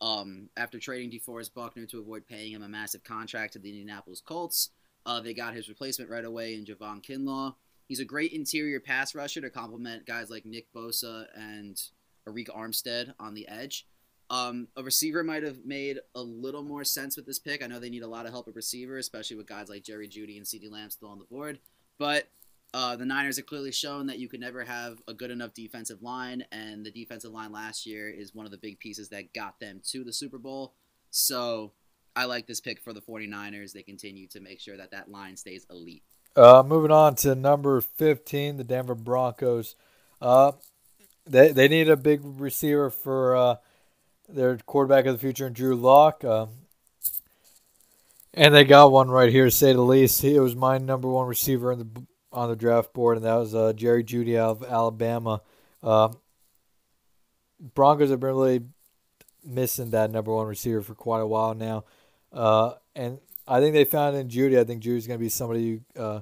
[0.00, 4.20] Um, after trading DeForest Buckner to avoid paying him a massive contract to the Indianapolis
[4.20, 4.70] Colts,
[5.06, 7.54] uh, they got his replacement right away in Javon Kinlaw.
[7.88, 11.80] He's a great interior pass rusher to complement guys like Nick Bosa and
[12.28, 13.86] Arik Armstead on the edge.
[14.30, 17.62] Um, a receiver might have made a little more sense with this pick.
[17.62, 20.06] I know they need a lot of help at receiver, especially with guys like Jerry
[20.06, 21.58] Jeudy and CeeDee Lamb still on the board.
[21.98, 22.28] But
[22.74, 26.02] uh, the Niners have clearly shown that you can never have a good enough defensive
[26.02, 29.58] line, and the defensive line last year is one of the big pieces that got
[29.58, 30.74] them to the Super Bowl.
[31.10, 31.72] So
[32.14, 33.72] I like this pick for the 49ers.
[33.72, 36.02] They continue to make sure that that line stays elite.
[36.36, 39.74] Uh, moving on to number 15, the Denver Broncos.
[40.20, 40.52] Uh,
[41.26, 43.56] they, they need a big receiver for uh,
[44.28, 46.22] their quarterback of the future, Drew Lock.
[46.22, 46.46] Uh,
[48.34, 50.22] and they got one right here, to say the least.
[50.22, 52.02] He was my number one receiver in the
[52.32, 55.40] on the draft board, and that was uh, Jerry Jeudy out of Alabama.
[55.82, 56.10] Uh,
[57.74, 58.60] Broncos have been really
[59.44, 61.84] missing that number one receiver for quite a while now,
[62.32, 64.58] uh, and I think they found in Jeudy.
[64.58, 66.20] I think Jeudy's going to be somebody you uh,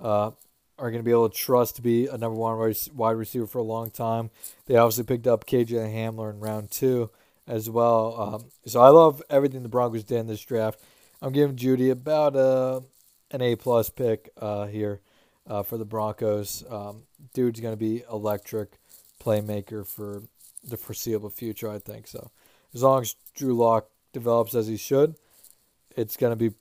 [0.00, 0.30] uh,
[0.78, 3.58] are going to be able to trust to be a number one wide receiver for
[3.58, 4.30] a long time.
[4.66, 7.10] They obviously picked up KJ Hamler in round two
[7.46, 8.20] as well.
[8.20, 10.80] Um, so I love everything the Broncos did in this draft.
[11.20, 12.80] I'm giving Jeudy about a uh,
[13.30, 15.00] an A plus pick uh, here
[15.46, 16.64] uh, for the Broncos.
[16.68, 17.02] Um,
[17.32, 18.78] dude's going to be electric
[19.20, 20.22] playmaker for
[20.62, 22.06] the foreseeable future, I think.
[22.06, 22.30] So
[22.74, 25.16] as long as Drew Lock develops as he should,
[25.96, 26.54] it's going to be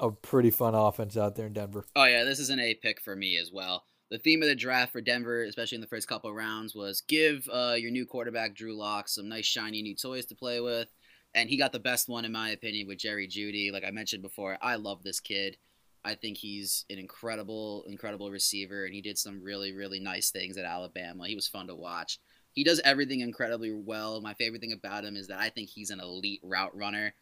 [0.00, 1.84] a pretty fun offense out there in Denver.
[1.96, 3.84] Oh yeah, this is an A pick for me as well.
[4.10, 7.02] The theme of the draft for Denver, especially in the first couple of rounds, was
[7.02, 10.88] give uh, your new quarterback Drew Lock some nice shiny new toys to play with,
[11.34, 13.70] and he got the best one in my opinion with Jerry Jeudy.
[13.70, 15.58] Like I mentioned before, I love this kid.
[16.04, 20.56] I think he's an incredible, incredible receiver, and he did some really, really nice things
[20.56, 21.26] at Alabama.
[21.26, 22.18] He was fun to watch.
[22.52, 24.20] He does everything incredibly well.
[24.20, 27.14] My favorite thing about him is that I think he's an elite route runner.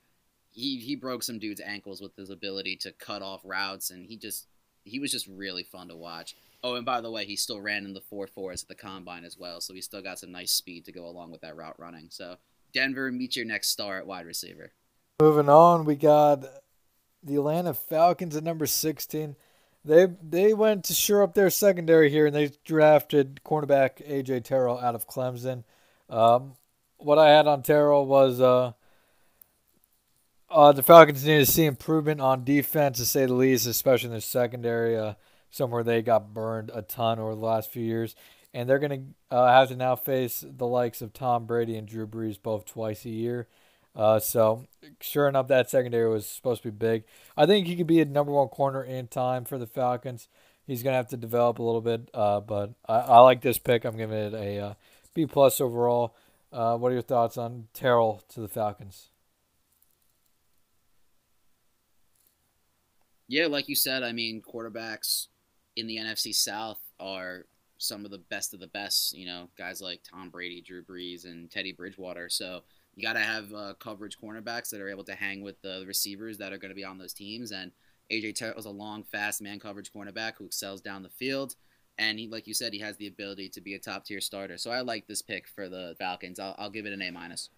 [0.51, 4.17] He he broke some dude's ankles with his ability to cut off routes, and he
[4.17, 4.47] just
[4.85, 6.35] he was just really fun to watch.
[6.63, 9.25] Oh, and by the way, he still ran in the four fours at the combine
[9.25, 11.79] as well, so he still got some nice speed to go along with that route
[11.79, 12.09] running.
[12.11, 12.37] So
[12.73, 14.73] Denver, meet your next star at wide receiver.
[15.21, 16.45] Moving on, we got
[17.27, 19.37] the Atlanta Falcons at number 16.
[19.85, 24.79] They they went to shore up their secondary here, and they drafted cornerback AJ Terrell
[24.79, 25.65] out of Clemson.
[26.09, 26.55] Um,
[26.99, 28.73] what I had on Terrell was uh,
[30.51, 34.15] uh, the Falcons need to see improvement on defense, to say the least, especially in
[34.15, 35.15] the secondary, uh,
[35.51, 38.15] somewhere they got burned a ton over the last few years.
[38.55, 41.87] And they're going to uh, have to now face the likes of Tom Brady and
[41.87, 43.49] Drew Brees both twice a year.
[43.97, 44.67] Uh, so
[45.01, 47.05] sure enough, that secondary was supposed to be big.
[47.37, 50.29] I think he could be a number one corner in time for the Falcons.
[50.67, 53.85] He's gonna have to develop a little bit, uh, but I, I, like this pick.
[53.85, 54.75] I'm giving it a uh,
[55.15, 56.15] B plus overall.
[56.53, 59.09] Uh, what are your thoughts on Terrell to the Falcons?
[63.29, 65.29] Yeah, like you said, I mean, quarterbacks
[65.77, 67.47] in the NFC South are
[67.79, 69.17] some of the best of the best.
[69.17, 72.29] You know, guys like Tom Brady, Drew Brees, and Teddy Bridgewater.
[72.29, 72.63] So
[72.97, 76.39] you got to have uh, coverage cornerbacks that are able to hang with the receivers
[76.39, 77.53] that are going to be on those teams.
[77.53, 77.71] And
[78.11, 81.55] AJ Terrell is a long, fast man coverage cornerback who excels down the field.
[81.99, 84.57] And he, like you said, he has the ability to be a top tier starter.
[84.57, 86.41] So I like this pick for the Falcons.
[86.41, 87.51] I'll, I'll give it an A minus.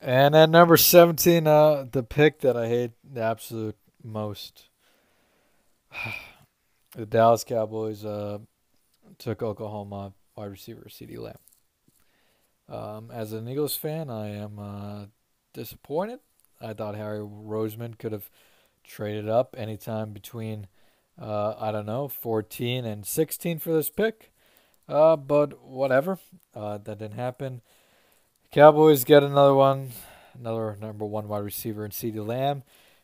[0.00, 4.68] And at number seventeen, uh, the pick that I hate the absolute most,
[6.96, 8.38] the Dallas Cowboys uh,
[9.18, 11.38] took Oklahoma wide receiver CeeDee Lamb.
[12.68, 15.04] Um, as an Eagles fan, I am uh,
[15.52, 16.20] disappointed.
[16.60, 18.30] I thought Howie Roseman could have
[18.84, 20.68] traded up anytime between,
[21.20, 24.32] uh, I don't know, 14 and 16 for this pick.
[24.88, 26.18] Uh, but whatever.
[26.54, 27.62] Uh, that didn't happen.
[28.50, 29.90] Cowboys get another one,
[30.38, 32.62] another number one wide receiver in CeeDee Lamb.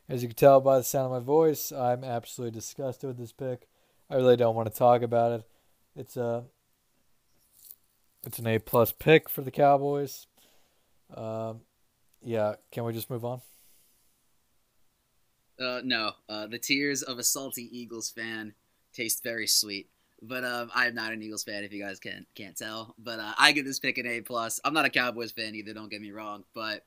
[0.09, 3.33] As you can tell by the sound of my voice, I'm absolutely disgusted with this
[3.33, 3.69] pick.
[4.11, 5.45] I really don't want to talk about it.
[5.97, 6.45] It's a
[8.25, 10.27] it's an A plus pick for the Cowboys.
[11.15, 11.61] Um,
[12.23, 13.41] yeah, can we just move on?
[15.61, 18.55] Uh, no, uh, the tears of a salty Eagles fan
[18.93, 19.89] taste very sweet.
[20.21, 22.95] But um, I'm not an Eagles fan, if you guys can can't tell.
[22.99, 24.61] But uh, I give this pick an A plus.
[24.65, 25.73] I'm not a Cowboys fan either.
[25.73, 26.45] Don't get me wrong.
[26.55, 26.85] But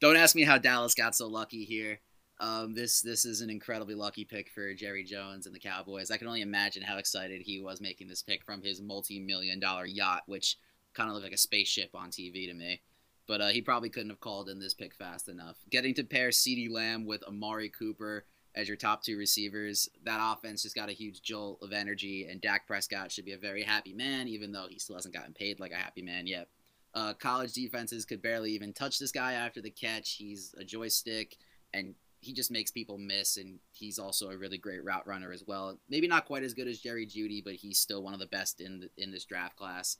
[0.00, 2.00] don't ask me how Dallas got so lucky here.
[2.40, 6.10] Um, this this is an incredibly lucky pick for Jerry Jones and the Cowboys.
[6.10, 9.86] I can only imagine how excited he was making this pick from his multi-million dollar
[9.86, 10.58] yacht, which
[10.94, 12.80] kind of looked like a spaceship on TV to me.
[13.26, 15.56] But uh, he probably couldn't have called in this pick fast enough.
[15.70, 20.62] Getting to pair CeeDee Lamb with Amari Cooper as your top two receivers, that offense
[20.62, 23.92] just got a huge jolt of energy, and Dak Prescott should be a very happy
[23.92, 26.48] man, even though he still hasn't gotten paid like a happy man yet.
[26.94, 30.12] Uh, college defenses could barely even touch this guy after the catch.
[30.12, 31.36] He's a joystick,
[31.72, 35.42] and he just makes people miss, and he's also a really great route runner as
[35.44, 35.76] well.
[35.88, 38.60] Maybe not quite as good as Jerry Jeudy, but he's still one of the best
[38.60, 39.96] in the, in this draft class.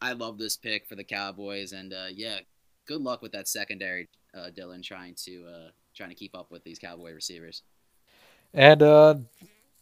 [0.00, 2.38] I love this pick for the Cowboys, and uh, yeah,
[2.86, 6.64] good luck with that secondary, uh, Dylan, trying to uh, trying to keep up with
[6.64, 7.62] these Cowboy receivers.
[8.54, 9.16] And uh,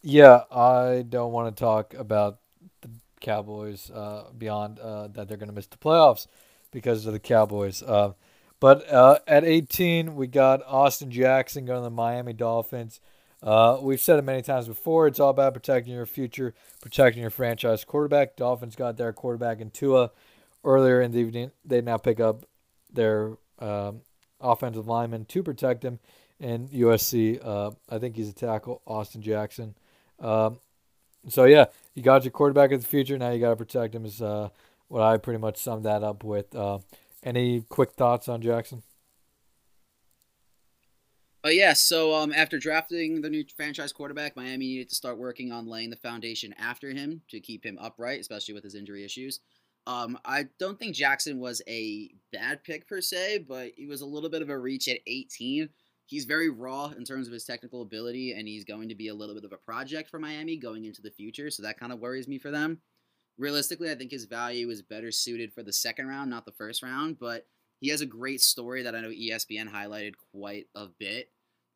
[0.03, 2.39] yeah, I don't want to talk about
[2.81, 2.91] the
[3.21, 6.27] Cowboys uh, beyond uh, that they're going to miss the playoffs
[6.71, 7.83] because of the Cowboys.
[7.83, 8.12] Uh,
[8.59, 13.01] but uh, at 18, we got Austin Jackson going to the Miami Dolphins.
[13.43, 15.07] Uh, we've said it many times before.
[15.07, 18.37] It's all about protecting your future, protecting your franchise quarterback.
[18.37, 20.11] Dolphins got their quarterback in Tua
[20.64, 21.53] earlier in the evening.
[21.64, 22.47] They now pick up
[22.93, 24.01] their um,
[24.41, 25.99] offensive lineman to protect him
[26.41, 27.41] and USC.
[27.45, 29.74] Uh, I think he's a tackle, Austin Jackson.
[30.18, 30.61] Um,
[31.28, 33.18] so yeah, you got your quarterback of the future.
[33.18, 34.05] Now you got to protect him.
[34.05, 34.51] Is uh,
[34.89, 36.55] what I pretty much summed that up with.
[36.55, 36.78] Uh,
[37.22, 38.82] any quick thoughts on Jackson?
[41.47, 45.53] Oh yeah, so um, after drafting the new franchise quarterback, Miami needed to start working
[45.53, 49.38] on laying the foundation after him to keep him upright, especially with his injury issues.
[49.86, 54.07] Um, I don't think Jackson was a bad pick per se, but he was a
[54.07, 55.68] little bit of a reach at 18
[56.07, 59.14] he's very raw in terms of his technical ability, and he's going to be a
[59.14, 61.51] little bit of a project for Miami going into the future.
[61.51, 62.78] So that kind of worries me for them.
[63.38, 66.82] Realistically, I think his value is better suited for the second round, not the first
[66.82, 67.18] round.
[67.18, 67.47] But
[67.80, 71.28] he has a great story that I know ESPN highlighted quite a bit,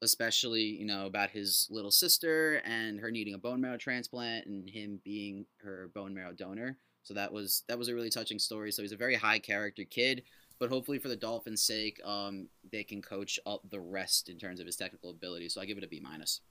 [0.02, 4.68] especially you know about his little sister and her needing a bone marrow transplant and
[4.68, 6.76] him being her bone marrow donor.
[7.02, 8.72] So that was that was a really touching story.
[8.72, 10.22] So he's a very high character kid
[10.60, 14.60] but hopefully for the Dolphins' sake, um, they can coach up the rest in terms
[14.60, 15.48] of his technical ability.
[15.48, 16.42] So I give it a B minus.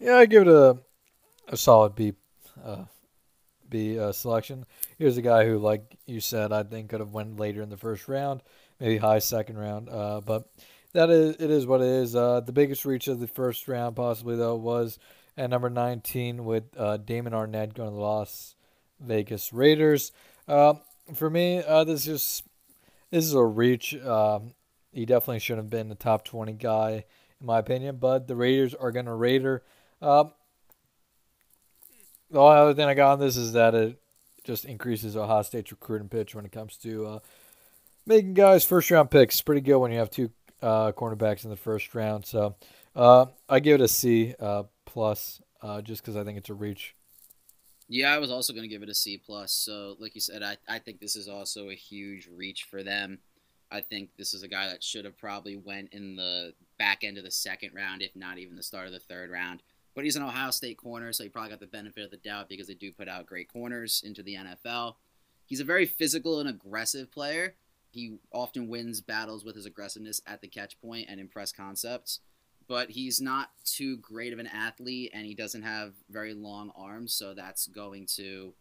[0.00, 0.78] Yeah, I give it a
[1.48, 2.14] a solid B.
[2.64, 2.84] Uh,
[3.68, 4.64] B uh, selection.
[4.98, 7.76] Here's a guy who, like you said, I think could have went later in the
[7.76, 8.42] first round,
[8.80, 9.88] maybe high second round.
[9.90, 10.48] Uh, but
[10.96, 12.16] that is it is what it is.
[12.16, 14.98] Uh, the biggest reach of the first round, possibly though, was
[15.36, 18.54] at number 19 with uh, Damon Arnette going to the Las
[18.98, 20.10] Vegas Raiders.
[20.48, 20.74] Uh,
[21.14, 22.42] for me, uh, this is
[23.10, 23.94] this is a reach.
[24.02, 24.54] Um,
[24.90, 27.04] he definitely should have been the top twenty guy,
[27.40, 27.98] in my opinion.
[27.98, 29.62] But the Raiders are going to Raider.
[30.00, 30.32] Um,
[32.30, 34.00] the only other thing I got on this is that it
[34.44, 37.18] just increases Ohio State's recruiting pitch when it comes to uh,
[38.06, 39.42] making guys first round picks.
[39.42, 40.30] Pretty good when you have two
[40.62, 42.26] uh, cornerbacks in the first round.
[42.26, 42.56] So
[42.94, 46.54] uh, I give it a C uh, plus, uh, just because I think it's a
[46.54, 46.94] reach.
[47.88, 49.52] Yeah, I was also going to give it a C plus.
[49.52, 53.20] So, like you said, I, I think this is also a huge reach for them.
[53.70, 57.18] I think this is a guy that should have probably went in the back end
[57.18, 59.62] of the second round, if not even the start of the third round.
[59.94, 62.48] But he's an Ohio State corner, so he probably got the benefit of the doubt
[62.48, 64.96] because they do put out great corners into the NFL.
[65.46, 67.54] He's a very physical and aggressive player.
[67.96, 72.20] He often wins battles with his aggressiveness at the catch point and in press concepts
[72.68, 77.12] but he's not too great of an athlete and he doesn't have very long arms,
[77.12, 78.52] so that's going to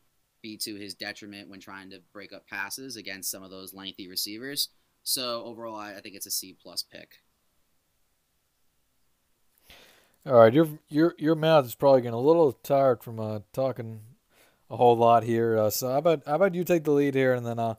[0.41, 4.07] be to his detriment when trying to break up passes against some of those lengthy
[4.07, 4.69] receivers.
[5.03, 7.21] So overall, I, I think it's a C plus pick.
[10.25, 14.01] All right, your your your mouth is probably getting a little tired from uh, talking
[14.71, 15.57] a whole lot here.
[15.57, 17.75] Uh, so how about how about you take the lead here, and then uh,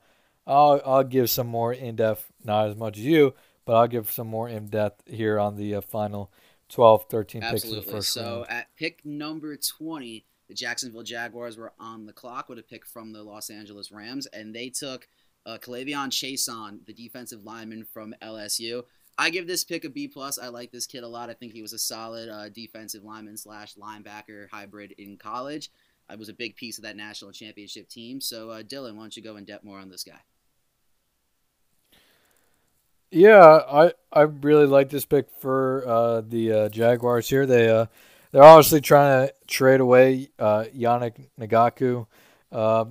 [0.47, 3.34] I'll I'll give some more in depth, not as much as you,
[3.64, 6.30] but I'll give some more in depth here on the uh, final
[6.68, 7.68] 12, 13 Absolutely.
[7.68, 8.47] picks of the first so round.
[8.49, 12.86] So at pick number 20, the Jacksonville Jaguars were on the clock with a pick
[12.86, 15.09] from the Los Angeles Rams, and they took
[15.44, 18.84] uh, K'Lavon Chaisson, the defensive lineman from LSU.
[19.18, 20.38] I give this pick a B plus.
[20.38, 21.30] I like this kid a lot.
[21.30, 25.70] I think he was a solid uh, defensive lineman slash linebacker hybrid in college.
[26.09, 28.20] I was a big piece of that national championship team.
[28.20, 30.20] So, uh, Dylan, why don't you go in depth more on this guy?
[33.16, 37.46] Yeah, I I really like this pick for uh, the uh, Jaguars here.
[37.46, 37.86] They uh,
[38.30, 42.06] they're obviously trying to trade away uh, Yannick Ngakoue,
[42.52, 42.84] uh,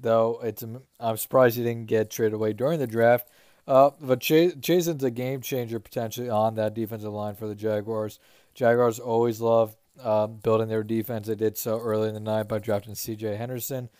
[0.00, 0.64] though it's
[0.98, 3.28] I'm surprised he didn't get traded away during the draft.
[3.68, 8.18] Uh, but Ch- Chaisson's a game changer potentially on that defensive line for the Jaguars.
[8.54, 11.28] Jaguars always love uh, building their defense.
[11.28, 13.36] They did so early in the night by drafting C.J.
[13.36, 13.90] Henderson.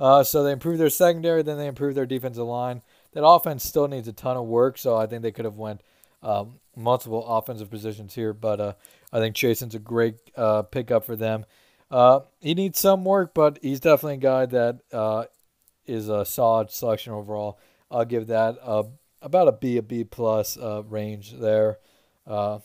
[0.00, 2.82] So they improved their secondary, then they improved their defensive line.
[3.12, 5.82] That offense still needs a ton of work, so I think they could have went
[6.22, 8.32] um, multiple offensive positions here.
[8.32, 8.72] But uh,
[9.12, 11.44] I think Chaisson's a great uh, pickup for them.
[11.90, 15.24] Uh, he needs some work, but he's definitely a guy that uh,
[15.86, 17.58] is a solid selection overall.
[17.90, 18.84] I'll give that a,
[19.20, 21.78] about a B, a B plus uh, range there.
[22.26, 22.60] Uh,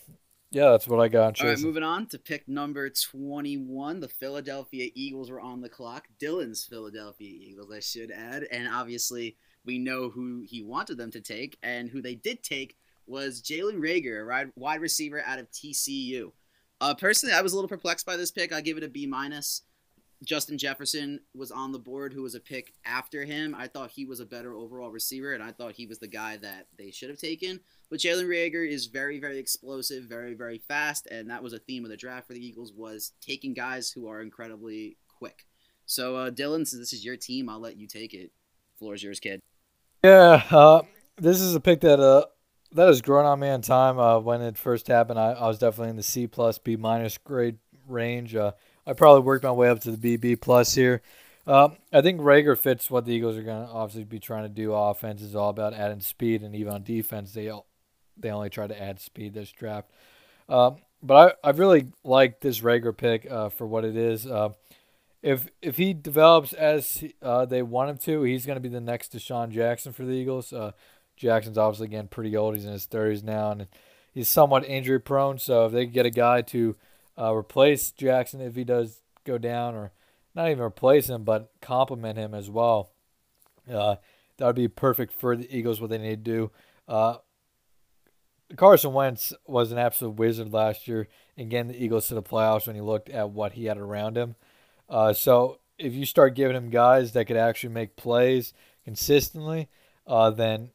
[0.50, 1.38] yeah, that's what I got.
[1.42, 4.00] All right, moving on to pick number 21.
[4.00, 6.06] The Philadelphia Eagles were on the clock.
[6.18, 8.44] Dylan's Philadelphia Eagles, I should add.
[8.50, 12.76] And obviously, we know who he wanted them to take, and who they did take
[13.06, 16.32] was Jalen Reagor, a wide receiver out of TCU.
[16.80, 18.52] Uh, personally, I was a little perplexed by this pick.
[18.52, 19.62] I give it a B minus.
[20.24, 23.54] Justin Jefferson was on the board, who was a pick after him.
[23.56, 26.36] I thought he was a better overall receiver, and I thought he was the guy
[26.38, 27.60] that they should have taken.
[27.88, 31.84] But Jalen Reagor is very, very explosive, very, very fast, and that was a theme
[31.84, 35.46] of the draft for the Eagles was taking guys who are incredibly quick.
[35.86, 38.32] So, uh, Dylan, since this is your team, I'll let you take it.
[38.76, 39.40] Floor is yours, kid.
[40.04, 40.82] Yeah, uh,
[41.16, 42.26] this is a pick that uh,
[42.72, 43.98] that has grown on me in time.
[43.98, 47.18] Uh, when it first happened, I, I was definitely in the C plus B minus
[47.18, 48.34] grade range.
[48.34, 48.52] Uh,
[48.86, 51.02] I probably worked my way up to the BB plus here.
[51.46, 54.48] Um, I think Reagor fits what the Eagles are going to obviously be trying to
[54.50, 54.72] do.
[54.74, 57.50] Offense is all about adding speed, and even on defense, they
[58.16, 59.90] they only try to add speed this draft.
[60.48, 64.26] Um, but I, I really like this Reagor pick uh, for what it is.
[64.26, 64.50] Uh,
[65.22, 68.80] if if he develops as uh, they want him to, he's going to be the
[68.80, 70.52] next DeSean Jackson for the Eagles.
[70.52, 70.72] Uh,
[71.16, 73.66] Jackson's obviously getting pretty old; he's in his thirties now, and
[74.12, 75.38] he's somewhat injury prone.
[75.38, 76.76] So if they could get a guy to
[77.18, 79.92] uh, replace Jackson if he does go down, or
[80.34, 82.92] not even replace him, but complement him as well,
[83.70, 83.96] uh,
[84.36, 85.80] that would be perfect for the Eagles.
[85.80, 86.50] What they need to do.
[86.86, 87.16] Uh,
[88.56, 92.76] Carson Wentz was an absolute wizard last year, getting the Eagles to the playoffs when
[92.76, 94.36] you looked at what he had around him.
[94.88, 98.52] Uh, so if you start giving him guys that could actually make plays
[98.84, 99.68] consistently,
[100.06, 100.70] uh, then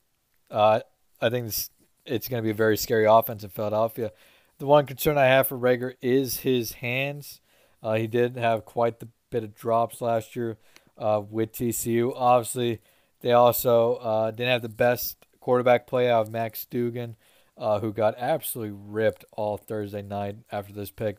[0.51, 0.80] uh,
[1.22, 1.70] I think this,
[2.05, 4.11] it's going to be a very scary offense in Philadelphia.
[4.59, 7.41] The one concern I have for Reagor is his hands.
[7.82, 10.57] Uh, he did have quite the bit of drops last year
[10.97, 12.14] uh, with TCU.
[12.16, 12.80] Obviously,
[13.22, 17.16] they also uh, didn't have the best quarterback play out of Max Duggan,
[17.57, 21.18] who got absolutely ripped all Thursday night after this pick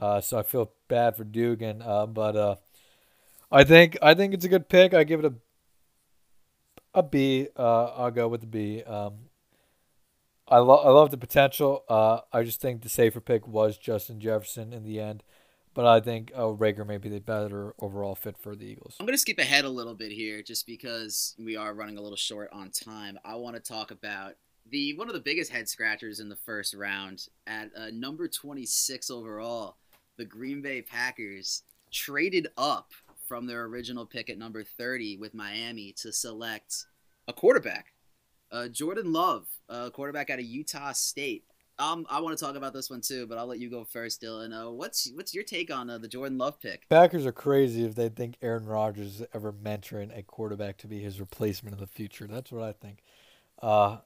[0.00, 2.56] uh, so I feel bad for Duggan, uh, but uh,
[3.50, 4.94] I think I think it's a good pick.
[4.94, 5.34] I give it a
[6.94, 7.48] a B.
[7.56, 8.82] Uh, I'll go with the B.
[8.82, 9.28] Um,
[10.46, 11.84] I love I love the potential.
[11.88, 15.22] Uh, I just think the safer pick was Justin Jefferson in the end,
[15.74, 18.96] but I think uh, Reagor may be the better overall fit for the Eagles.
[19.00, 22.16] I'm gonna skip ahead a little bit here, just because we are running a little
[22.16, 23.18] short on time.
[23.24, 24.34] I want to talk about
[24.70, 29.10] the one of the biggest head scratchers in the first round at uh, number 26
[29.10, 29.76] overall
[30.18, 32.92] the Green Bay Packers traded up
[33.26, 36.86] from their original pick at number 30 with Miami to select
[37.26, 37.94] a quarterback,
[38.52, 41.44] uh, Jordan Love, a quarterback out of Utah State.
[41.78, 44.20] Um, I want to talk about this one too, but I'll let you go first,
[44.20, 44.52] Dylan.
[44.52, 46.88] Uh, what's what's your take on uh, the Jordan Love pick?
[46.88, 51.00] Packers are crazy if they think Aaron Rodgers is ever mentoring a quarterback to be
[51.00, 52.26] his replacement in the future.
[52.26, 52.98] That's what I think.
[53.62, 53.98] Uh,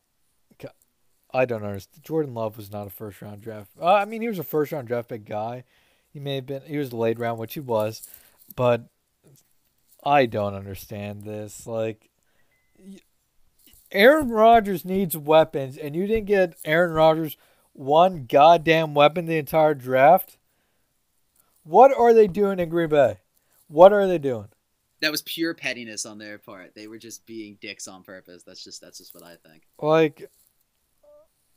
[1.32, 2.04] I don't understand.
[2.04, 3.70] Jordan Love was not a first round draft.
[3.80, 5.64] Uh, I mean, he was a first round draft pick guy,
[6.12, 6.62] he may have been.
[6.62, 8.06] He was laid round, which he was,
[8.54, 8.82] but
[10.04, 11.66] I don't understand this.
[11.66, 12.10] Like,
[13.90, 17.36] Aaron Rodgers needs weapons, and you didn't get Aaron Rodgers
[17.72, 20.36] one goddamn weapon the entire draft.
[21.64, 23.18] What are they doing in Green Bay?
[23.68, 24.48] What are they doing?
[25.00, 26.74] That was pure pettiness on their part.
[26.74, 28.42] They were just being dicks on purpose.
[28.44, 29.62] That's just that's just what I think.
[29.80, 30.30] Like,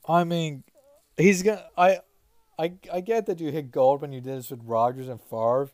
[0.08, 0.64] I mean,
[1.16, 1.64] he's gonna.
[1.76, 2.00] I
[2.58, 5.70] I, I get that you hit gold when you did this with Rodgers and Favre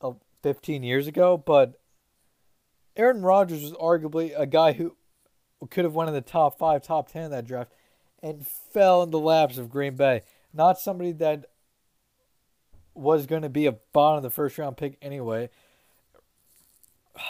[0.00, 0.12] uh,
[0.42, 1.80] 15 years ago, but
[2.96, 4.96] Aaron Rodgers was arguably a guy who
[5.70, 7.72] could have won in the top five, top 10 in that draft
[8.22, 10.22] and fell in the laps of Green Bay.
[10.52, 11.46] Not somebody that
[12.94, 15.50] was going to be a bottom of the first round pick anyway.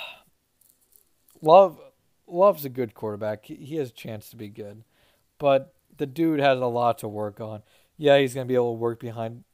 [1.42, 1.80] Love
[2.26, 3.44] Love's a good quarterback.
[3.46, 4.84] He has a chance to be good.
[5.38, 7.62] But the dude has a lot to work on
[7.96, 9.44] yeah, he's going to be able to work behind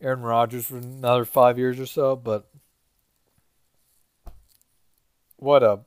[0.00, 2.48] Aaron Rodgers for another five years or so, but
[5.36, 5.80] what a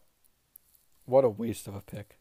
[1.06, 2.18] what a waste of a pick.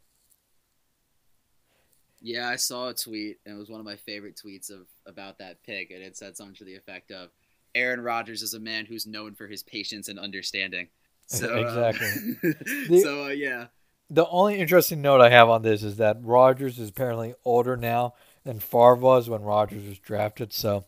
[2.23, 5.39] Yeah, I saw a tweet, and it was one of my favorite tweets of about
[5.39, 7.31] that pick, and it said something to the effect of,
[7.75, 10.89] "Aaron Rodgers is a man who's known for his patience and understanding."
[11.33, 12.09] So Exactly.
[12.43, 12.53] Uh,
[12.89, 13.67] The- so uh, yeah,
[14.11, 18.15] The only interesting note I have on this is that Rodgers is apparently older now
[18.45, 20.53] than Favre was when Rodgers was drafted.
[20.53, 20.85] So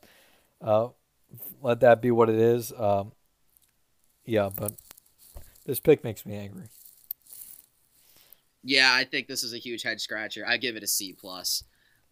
[0.60, 0.88] uh,
[1.62, 2.72] let that be what it is.
[2.76, 3.12] Um,
[4.24, 4.72] yeah, but
[5.66, 6.68] this pick makes me angry.
[8.62, 10.44] yeah, I think this is a huge head scratcher.
[10.46, 11.64] I give it a C plus.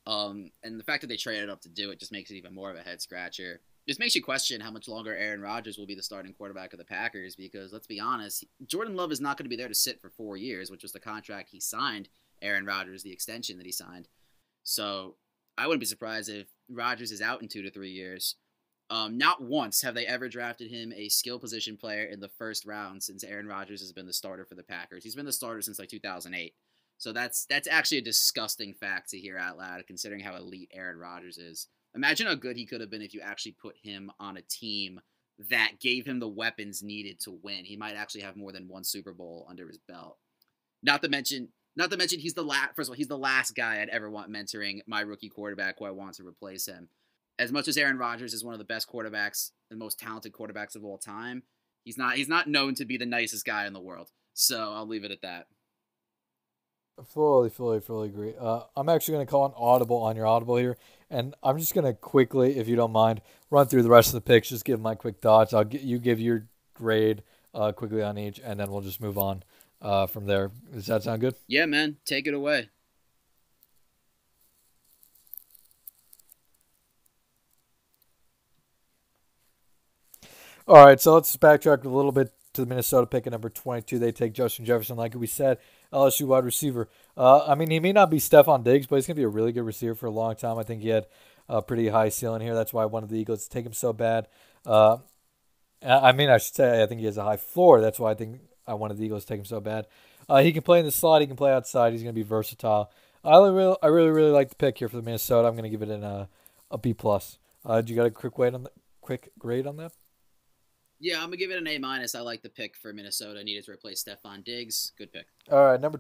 [0.06, 2.54] Um, and the fact that they traded up to do it just makes it even
[2.54, 3.60] more of a head scratcher.
[3.86, 6.78] Just makes you question how much longer Aaron Rodgers will be the starting quarterback of
[6.78, 9.74] the Packers because let's be honest, Jordan Love is not going to be there to
[9.74, 12.08] sit for four years, which was the contract he signed.
[12.42, 14.08] Aaron Rodgers, the extension that he signed.
[14.62, 15.16] So
[15.58, 18.36] I wouldn't be surprised if Rodgers is out in two to three years.
[18.88, 22.66] Um, not once have they ever drafted him a skill position player in the first
[22.66, 25.04] round since Aaron Rodgers has been the starter for the Packers.
[25.04, 26.54] He's been the starter since like 2008.
[26.98, 30.98] So that's that's actually a disgusting fact to hear out loud, considering how elite Aaron
[30.98, 31.68] Rodgers is.
[31.94, 35.00] Imagine how good he could have been if you actually put him on a team
[35.48, 37.64] that gave him the weapons needed to win.
[37.64, 40.18] He might actually have more than one Super Bowl under his belt.
[40.82, 42.74] Not to mention, not to mention, he's the last.
[42.74, 45.84] First of all, he's the last guy I'd ever want mentoring my rookie quarterback who
[45.84, 46.88] I want to replace him.
[47.38, 50.76] As much as Aaron Rodgers is one of the best quarterbacks, the most talented quarterbacks
[50.76, 51.44] of all time,
[51.84, 52.16] he's not.
[52.16, 54.10] He's not known to be the nicest guy in the world.
[54.34, 55.46] So I'll leave it at that.
[57.06, 58.34] Fully, fully, fully agree.
[58.38, 60.76] Uh, I'm actually going to call an audible on your audible here,
[61.08, 64.14] and I'm just going to quickly, if you don't mind, run through the rest of
[64.14, 64.50] the picks.
[64.50, 65.54] Just give my quick thoughts.
[65.54, 67.22] I'll get you give your grade
[67.54, 69.42] uh, quickly on each, and then we'll just move on
[69.82, 70.50] uh, from there.
[70.72, 71.34] Does that sound good?
[71.46, 72.68] Yeah, man, take it away.
[80.68, 83.98] All right, so let's backtrack a little bit to the Minnesota pick at number 22.
[83.98, 85.58] They take Justin Jefferson, like we said,
[85.92, 86.88] LSU wide receiver.
[87.16, 89.28] Uh, I mean, he may not be Stefon Diggs, but he's going to be a
[89.28, 90.58] really good receiver for a long time.
[90.58, 91.06] I think he had
[91.48, 92.54] a pretty high ceiling here.
[92.54, 94.28] That's why I wanted the Eagles to take him so bad.
[94.64, 94.98] Uh,
[95.82, 97.80] I I mean, I should say I think he has a high floor.
[97.80, 99.86] That's why I think I wanted the Eagles to take him so bad.
[100.28, 101.20] Uh, he can play in the slot.
[101.20, 101.92] He can play outside.
[101.92, 102.90] He's going to be versatile.
[103.24, 105.48] I really, I really, really like the pick here for the Minnesota.
[105.48, 106.26] I'm going to give it an, uh,
[106.70, 107.38] a B plus.
[107.64, 109.92] Uh, do you got a quick weight on the quick grade on that?
[111.00, 112.14] Yeah, I'm gonna give it an A minus.
[112.14, 113.42] I like the pick for Minnesota.
[113.42, 114.92] Needed to replace Stefon Diggs.
[114.98, 115.26] Good pick.
[115.50, 115.98] All right, number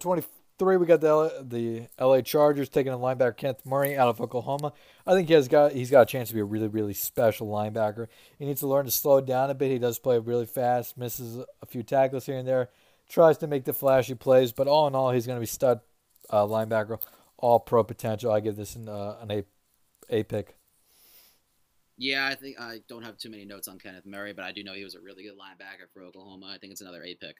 [0.60, 4.20] 23, we got the LA, the LA Chargers taking a linebacker Kenneth Murray out of
[4.20, 4.74] Oklahoma.
[5.06, 7.48] I think he has got he's got a chance to be a really really special
[7.48, 8.08] linebacker.
[8.38, 9.70] He needs to learn to slow down a bit.
[9.70, 12.68] He does play really fast, misses a few tackles here and there,
[13.08, 15.80] tries to make the flashy plays, but all in all, he's going to be stud
[16.28, 17.00] uh, linebacker,
[17.38, 18.30] all pro potential.
[18.30, 19.44] I give this an uh, an A
[20.10, 20.56] A pick.
[21.96, 24.62] Yeah, I think I don't have too many notes on Kenneth Murray, but I do
[24.62, 26.52] know he was a really good linebacker for Oklahoma.
[26.54, 27.36] I think it's another A pick.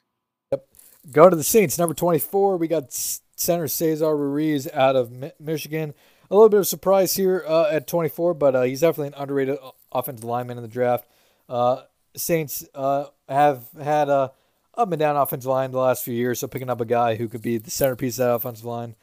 [1.11, 2.57] Go to the Saints, number 24.
[2.57, 5.94] We got center Cesar Ruiz out of Mi- Michigan.
[6.30, 9.59] A little bit of surprise here uh, at 24, but uh, he's definitely an underrated
[9.90, 11.07] offensive lineman in the draft.
[11.48, 11.82] Uh,
[12.14, 14.32] Saints uh, have had a
[14.76, 17.28] up and down offensive line the last few years, so picking up a guy who
[17.28, 18.94] could be the centerpiece of that offensive line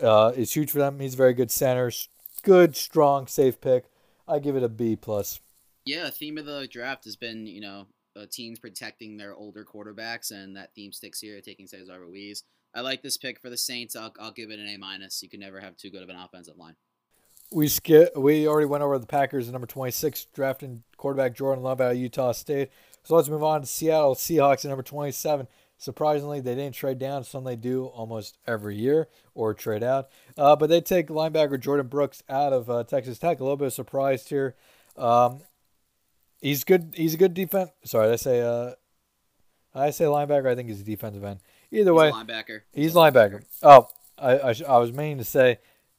[0.00, 0.98] uh, is huge for them.
[0.98, 1.92] He's a very good center,
[2.42, 3.84] good, strong, safe pick.
[4.26, 5.40] I give it a B plus.
[5.84, 7.86] Yeah, theme of the draft has been you know
[8.18, 12.42] uh, teams protecting their older quarterbacks, and that theme sticks here, taking Cesar Ruiz.
[12.74, 13.96] I like this pick for the Saints.
[13.96, 15.22] I'll, I'll give it an A minus.
[15.22, 16.74] You can never have too good of an offensive line.
[17.50, 18.14] We skip.
[18.14, 21.92] We already went over the Packers at number twenty six, drafting quarterback Jordan Love out
[21.92, 22.70] of Utah State.
[23.04, 25.48] So let's move on to Seattle Seahawks at number twenty seven.
[25.78, 27.24] Surprisingly, they didn't trade down.
[27.24, 30.10] Some they do almost every year or trade out.
[30.36, 33.40] Uh, but they take linebacker Jordyn Brooks out of uh, Texas Tech.
[33.40, 34.56] A little bit of here.
[34.96, 35.40] Um,
[36.40, 36.94] he's good.
[36.96, 37.70] He's a good defense.
[37.84, 38.40] Sorry, I say.
[38.40, 38.72] Uh,
[39.74, 40.50] I say linebacker.
[40.50, 41.40] I think he's a defensive end.
[41.70, 42.60] Either He's way, a linebacker.
[42.72, 43.42] He's linebacker.
[43.62, 45.58] Oh, I, I, sh- I was meaning to say,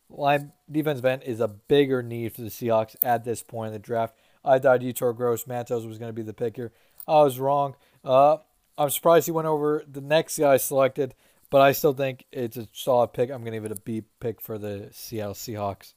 [0.09, 3.79] line defensive end is a bigger need for the Seahawks at this point in the
[3.79, 4.15] draft.
[4.43, 6.71] I thought Yetur Gross-Matos was going to be the pick here.
[7.07, 7.75] I was wrong.
[8.03, 8.37] Uh,
[8.77, 11.13] I'm surprised he went over the next guy selected,
[11.49, 13.29] but I still think it's a solid pick.
[13.29, 15.93] I'm going to give it a B pick for the Seattle Seahawks.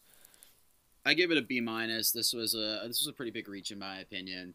[1.04, 2.12] I give it a B minus.
[2.12, 4.54] This was a this was a pretty big reach in my opinion.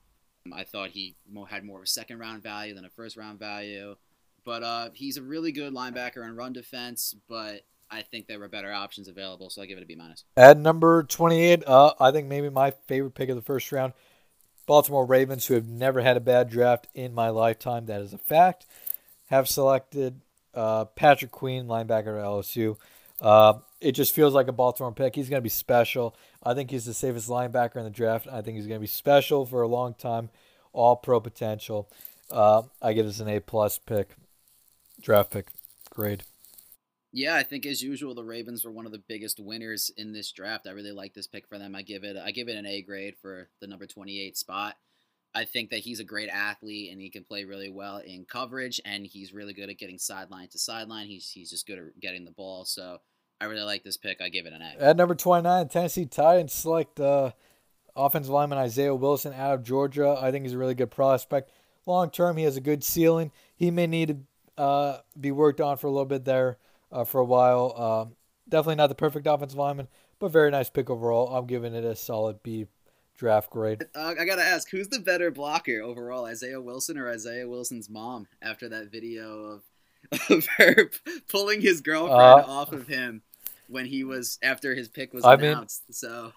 [0.54, 1.16] I thought he
[1.50, 3.96] had more of a second round value than a first round value,
[4.46, 7.16] but uh, he's a really good linebacker in run defense.
[7.28, 10.24] But I think there were better options available, so I give it a B minus.
[10.36, 13.94] At number 28, uh, I think maybe my favorite pick of the first round,
[14.66, 17.86] Baltimore Ravens, who have never had a bad draft in my lifetime.
[17.86, 18.66] That is a fact.
[19.28, 20.22] Have selected
[20.54, 22.78] uh, Patrick Queen, linebacker at LSU.
[23.22, 25.16] Uh, it just feels like a Baltimore pick.
[25.16, 26.16] He's going to be special.
[26.48, 28.26] I think he's the safest linebacker in the draft.
[28.32, 30.30] I think he's going to be special for a long time.
[30.72, 31.90] All pro potential.
[32.32, 34.16] Uh, I give this an A plus pick,
[35.02, 35.48] draft pick
[35.90, 36.24] grade.
[37.12, 40.32] Yeah, I think as usual the Ravens were one of the biggest winners in this
[40.32, 40.68] draft.
[40.68, 41.76] I really like this pick for them.
[41.76, 44.78] I give it I give it an A grade for the number 28 spot.
[45.36, 48.80] I think that he's a great athlete and he can play really well in coverage
[48.86, 51.08] and he's really good at getting sideline to sideline.
[51.08, 52.64] He's he's just good at getting the ball.
[52.64, 53.00] So
[53.40, 54.22] I really like this pick.
[54.22, 54.84] I give it an A.
[54.84, 57.32] At number 29, Tennessee Titans select uh,
[57.96, 60.18] offensive lineman Isaiah Wilson out of Georgia.
[60.20, 61.52] I think he's a really good prospect.
[61.86, 63.32] Long term, he has a good ceiling.
[63.56, 64.26] He may need
[64.58, 66.58] to uh, be worked on for a little bit there
[66.92, 67.74] uh, for a while.
[67.78, 68.16] Um,
[68.50, 69.88] definitely not the perfect offensive lineman,
[70.20, 71.36] but very nice pick overall.
[71.36, 72.68] I'm giving it a solid B
[73.16, 73.86] draft grade.
[73.96, 78.28] Uh, I gotta ask, who's the better blocker overall, Isaiah Wilson or Isaiah Wilson's mom?
[78.42, 79.64] After that video of
[80.30, 80.90] of her
[81.30, 83.22] pulling his girlfriend uh, off of him
[83.68, 85.84] when he was after his pick was announced.
[85.88, 86.34] Mean, so.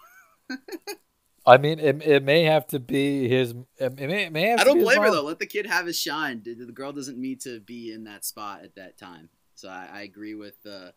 [1.45, 3.55] I mean, it, it may have to be his.
[3.77, 5.23] It may, it may have I don't blame her though.
[5.23, 6.43] Let the kid have his shine.
[6.43, 9.29] The girl doesn't need to be in that spot at that time.
[9.55, 10.93] So I, I agree with the.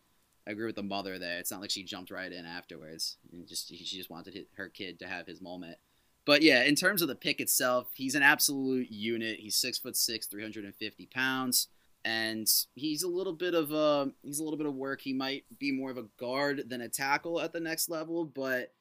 [0.47, 1.39] I agree with the mother there.
[1.39, 3.17] It's not like she jumped right in afterwards.
[3.33, 5.79] And just she just wanted her kid to have his moment.
[6.27, 9.41] But yeah, in terms of the pick itself, he's an absolute unit.
[9.41, 11.69] He's six foot six, three hundred and fifty pounds,
[12.05, 15.01] and he's a little bit of a he's a little bit of work.
[15.01, 18.73] He might be more of a guard than a tackle at the next level, but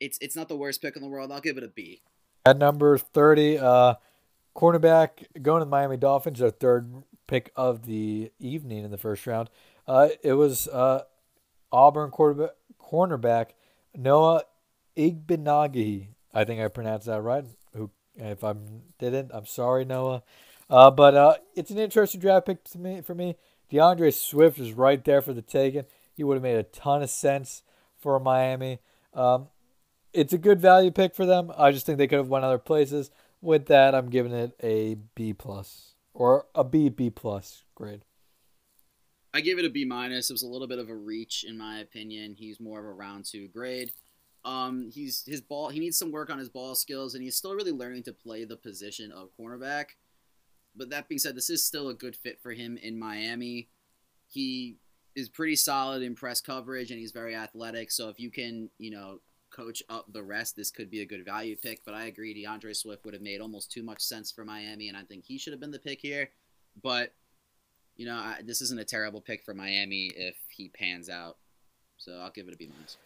[0.00, 1.32] it's it's not the worst pick in the world.
[1.32, 2.02] I'll give it a B.
[2.46, 3.94] At number thirty, uh,
[4.56, 6.92] cornerback going to the Miami Dolphins, their third
[7.26, 9.50] pick of the evening in the first round.
[9.86, 11.02] Uh, it was uh,
[11.72, 12.50] Auburn quarterback,
[12.80, 13.46] cornerback
[13.94, 14.44] Noah
[14.96, 16.08] Igbinoghene.
[16.32, 17.44] I think I pronounced that right.
[17.74, 18.54] Who, if I
[18.98, 20.22] didn't, I'm sorry, Noah.
[20.70, 23.36] Uh, but uh, it's an interesting draft pick to me for me.
[23.70, 25.84] DeAndre Swift is right there for the taking.
[26.14, 27.62] He would have made a ton of sense
[27.98, 28.80] for Miami.
[29.14, 29.48] Um,
[30.12, 31.52] it's a good value pick for them.
[31.56, 33.10] I just think they could have went other places.
[33.40, 38.02] With that, I'm giving it a B plus or a B B plus grade.
[39.32, 40.30] I give it a B minus.
[40.30, 42.34] It was a little bit of a reach in my opinion.
[42.36, 43.92] He's more of a round two grade.
[44.44, 45.68] Um, he's his ball.
[45.68, 48.44] He needs some work on his ball skills, and he's still really learning to play
[48.44, 49.90] the position of cornerback.
[50.78, 53.68] But that being said, this is still a good fit for him in Miami.
[54.28, 54.76] He
[55.16, 57.90] is pretty solid in press coverage, and he's very athletic.
[57.90, 59.18] So if you can, you know,
[59.50, 61.84] coach up the rest, this could be a good value pick.
[61.84, 64.96] But I agree, DeAndre Swift would have made almost too much sense for Miami, and
[64.96, 66.30] I think he should have been the pick here.
[66.82, 67.12] But
[67.96, 71.36] you know, I, this isn't a terrible pick for Miami if he pans out.
[71.96, 72.96] So I'll give it a B minus.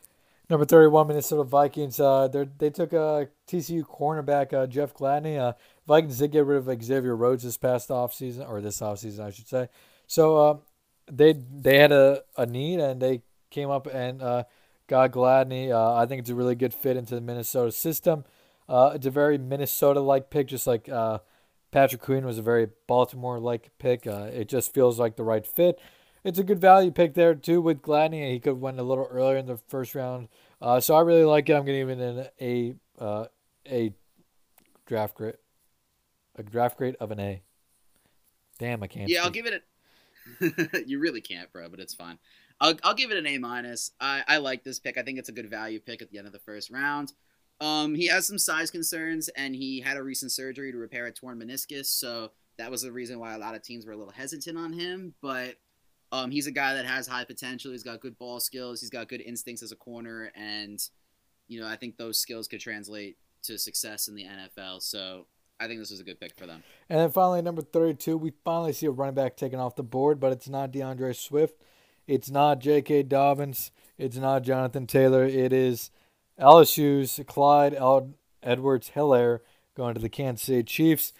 [0.50, 1.98] Number thirty-one, Minnesota Vikings.
[1.98, 5.54] Uh, they took a uh, TCU cornerback uh, Jeff Gladney.
[5.86, 9.48] Vikings did get rid of Xavier Rhodes this past offseason, or this offseason, I should
[9.48, 9.68] say.
[10.06, 10.56] So uh,
[11.10, 14.44] they they had a, a need and they came up and uh,
[14.86, 15.70] got Gladney.
[15.70, 18.24] Uh, I think it's a really good fit into the Minnesota system.
[18.68, 21.18] Uh, it's a very Minnesota-like pick, just like uh,
[21.72, 24.06] Patrick Queen was a very Baltimore-like pick.
[24.06, 25.80] Uh, it just feels like the right fit.
[26.24, 28.30] It's a good value pick there too with Gladney.
[28.30, 30.28] He could have went a little earlier in the first round,
[30.80, 31.54] so I really like it.
[31.54, 32.74] I'm going to it an a
[33.66, 33.92] a
[34.86, 35.34] draft grade,
[36.36, 37.42] a draft grade of an A.
[38.58, 39.08] Damn, I can't.
[39.08, 39.24] Yeah, speak.
[39.24, 40.84] I'll give it a.
[40.86, 42.18] you really can't, bro, but it's fine.
[42.60, 43.90] I'll, I'll give it an A minus.
[44.00, 44.96] I, I like this pick.
[44.96, 47.12] I think it's a good value pick at the end of the first round.
[47.60, 51.12] Um, he has some size concerns, and he had a recent surgery to repair a
[51.12, 54.12] torn meniscus, so that was the reason why a lot of teams were a little
[54.12, 55.14] hesitant on him.
[55.22, 55.56] But
[56.12, 57.72] um, he's a guy that has high potential.
[57.72, 58.80] He's got good ball skills.
[58.80, 60.80] He's got good instincts as a corner, and
[61.48, 64.82] you know I think those skills could translate to success in the NFL.
[64.82, 65.26] So
[65.62, 66.64] I think this was a good pick for them.
[66.88, 70.18] And then finally, number thirty-two, we finally see a running back taken off the board,
[70.18, 71.62] but it's not DeAndre Swift.
[72.08, 73.04] It's not J.K.
[73.04, 73.70] Dobbins.
[73.96, 75.24] It's not Jonathan Taylor.
[75.24, 75.92] It is
[76.40, 77.74] LSU's Clyde
[78.42, 79.38] Edwards Helaire
[79.76, 81.12] going to the Kansas City Chiefs.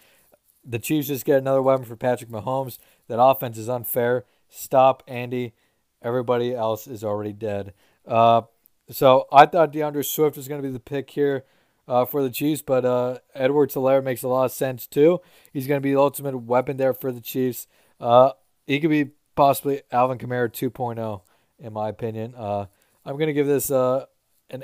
[0.65, 2.79] The Chiefs just get another weapon for Patrick Mahomes.
[3.07, 4.25] That offense is unfair.
[4.49, 5.53] Stop, Andy.
[6.01, 7.73] Everybody else is already dead.
[8.05, 8.41] Uh,
[8.89, 11.45] so I thought DeAndre Swift was going to be the pick here
[11.87, 15.19] uh, for the Chiefs, but uh, Edwards Helaire makes a lot of sense too.
[15.51, 17.67] He's going to be the ultimate weapon there for the Chiefs.
[17.99, 18.31] Uh,
[18.65, 21.21] he could be possibly Alvin Kamara 2.0,
[21.59, 22.35] in my opinion.
[22.35, 22.65] Uh,
[23.05, 24.05] I'm going to give this uh,
[24.49, 24.63] an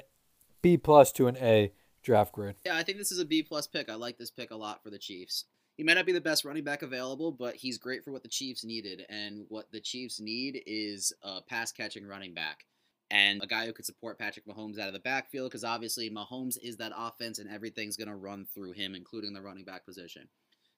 [0.61, 2.55] B plus to an A draft grade.
[2.65, 3.89] Yeah, I think this is a B plus pick.
[3.89, 5.45] I like this pick a lot for the Chiefs.
[5.75, 8.29] He might not be the best running back available, but he's great for what the
[8.29, 9.05] Chiefs needed.
[9.09, 12.65] And what the Chiefs need is a pass catching running back
[13.11, 16.57] and a guy who could support Patrick Mahomes out of the backfield because obviously Mahomes
[16.61, 20.27] is that offense and everything's going to run through him, including the running back position.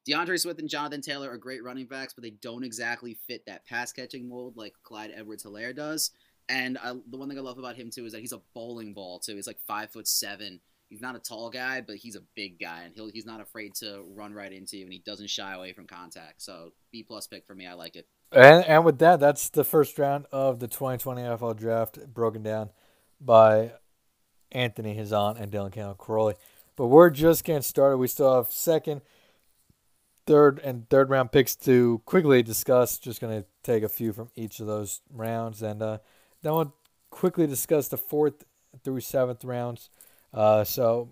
[0.08, 3.66] DeAndre Swift and Jonathan Taylor are great running backs, but they don't exactly fit that
[3.66, 6.12] pass catching mold like Clyde Edwards Helaire does.
[6.50, 8.94] And I, the one thing I love about him too is that he's a bowling
[8.94, 9.36] ball too.
[9.36, 10.60] He's like five foot seven.
[10.90, 13.76] He's not a tall guy, but he's a big guy, and he'll he's not afraid
[13.76, 16.42] to run right into you, and he doesn't shy away from contact.
[16.42, 17.68] So B plus pick for me.
[17.68, 18.08] I like it.
[18.32, 22.70] And and with that, that's the first round of the 2020 NFL Draft broken down
[23.20, 23.74] by
[24.52, 26.36] Anthony Hazan and Dylan Campbell Crowley.
[26.76, 27.98] But we're just getting started.
[27.98, 29.02] We still have second,
[30.26, 32.98] third, and third round picks to quickly discuss.
[32.98, 35.98] Just going to take a few from each of those rounds, and uh,
[36.42, 36.74] then we'll
[37.10, 38.46] quickly discuss the fourth
[38.84, 39.90] through seventh rounds.
[40.34, 41.10] Uh, so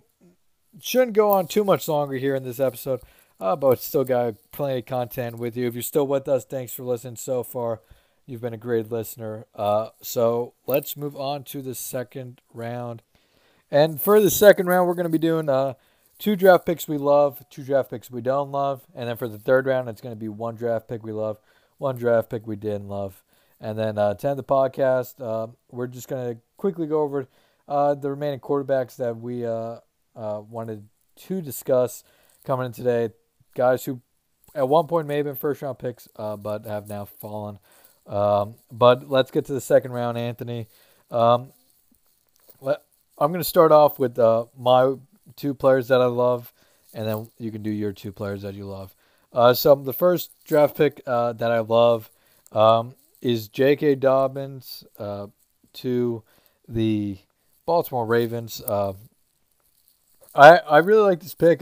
[0.81, 3.01] shouldn't go on too much longer here in this episode.
[3.39, 5.65] Uh, but still got plenty of content with you.
[5.67, 7.81] If you're still with us, thanks for listening so far.
[8.25, 9.45] You've been a great listener.
[9.55, 13.01] Uh, so let's move on to the second round.
[13.71, 15.75] And for the second round, we're going to be doing uh,
[16.17, 18.81] two draft picks we love, two draft picks we don't love.
[18.93, 21.37] And then for the third round, it's going to be one draft pick we love,
[21.77, 23.23] one draft pick we didn't love.
[23.61, 27.27] And then uh, to end the podcast, uh, we're just going to quickly go over
[27.69, 29.79] uh, the remaining quarterbacks that we uh,
[30.13, 32.03] wanted to discuss
[32.43, 33.09] coming in today
[33.55, 34.01] guys who
[34.55, 37.59] at one point may have been first round picks, uh, but have now fallen.
[38.07, 40.67] Um, but let's get to the second round, Anthony.
[41.11, 41.51] Um,
[42.59, 42.81] let,
[43.17, 44.95] I'm going to start off with uh, my
[45.35, 46.51] two players that I love,
[46.93, 48.95] and then you can do your two players that you love.
[49.31, 52.09] Uh, so the first draft pick uh, that I love
[52.51, 53.95] um, is J.K.
[53.95, 55.27] Dobbins uh,
[55.73, 56.23] to
[56.67, 57.17] the
[57.65, 58.61] Baltimore Ravens.
[58.65, 58.93] Uh,
[60.33, 61.61] I I really like this pick.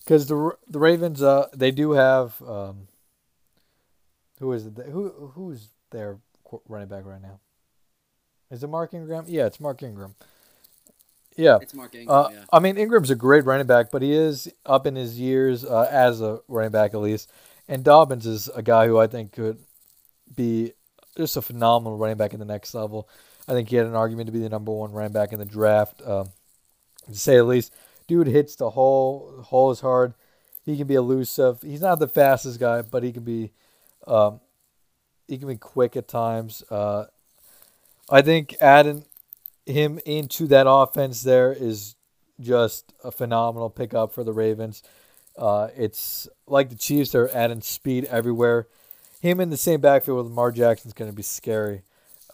[0.00, 2.88] Because the the Ravens uh they do have um
[4.38, 6.18] who is it who who's their
[6.68, 7.40] running back right now?
[8.50, 9.24] Is it Mark Ingram?
[9.28, 10.14] Yeah, it's Mark Ingram.
[11.36, 12.16] Yeah, it's Mark Ingram.
[12.16, 12.44] Uh, yeah.
[12.52, 15.88] I mean Ingram's a great running back, but he is up in his years uh,
[15.90, 17.30] as a running back at least.
[17.68, 19.58] And Dobbins is a guy who I think could
[20.34, 20.72] be
[21.16, 23.08] just a phenomenal running back in the next level.
[23.46, 25.44] I think he had an argument to be the number one running back in the
[25.44, 26.30] draft, um,
[27.06, 27.72] to say at least
[28.10, 29.40] dude hits the hole.
[29.46, 30.14] hole is hard.
[30.66, 31.62] He can be elusive.
[31.62, 33.52] He's not the fastest guy, but he can be
[34.04, 34.40] um,
[35.28, 36.64] he can be quick at times.
[36.70, 37.04] Uh,
[38.10, 39.04] I think adding
[39.64, 41.94] him into that offense there is
[42.40, 44.82] just a phenomenal pickup for the Ravens.
[45.38, 48.66] Uh, it's like the Chiefs are adding speed everywhere.
[49.20, 51.82] Him in the same backfield with Lamar Jackson is going to be scary.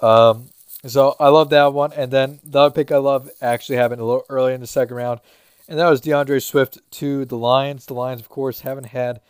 [0.01, 0.49] Um,
[0.87, 1.93] so I love that one.
[1.93, 4.97] And then the other pick I love actually happened a little early in the second
[4.97, 5.21] round
[5.69, 7.87] and that was DeAndre Swift to the Lions.
[7.87, 9.21] The Lions, of course, haven't had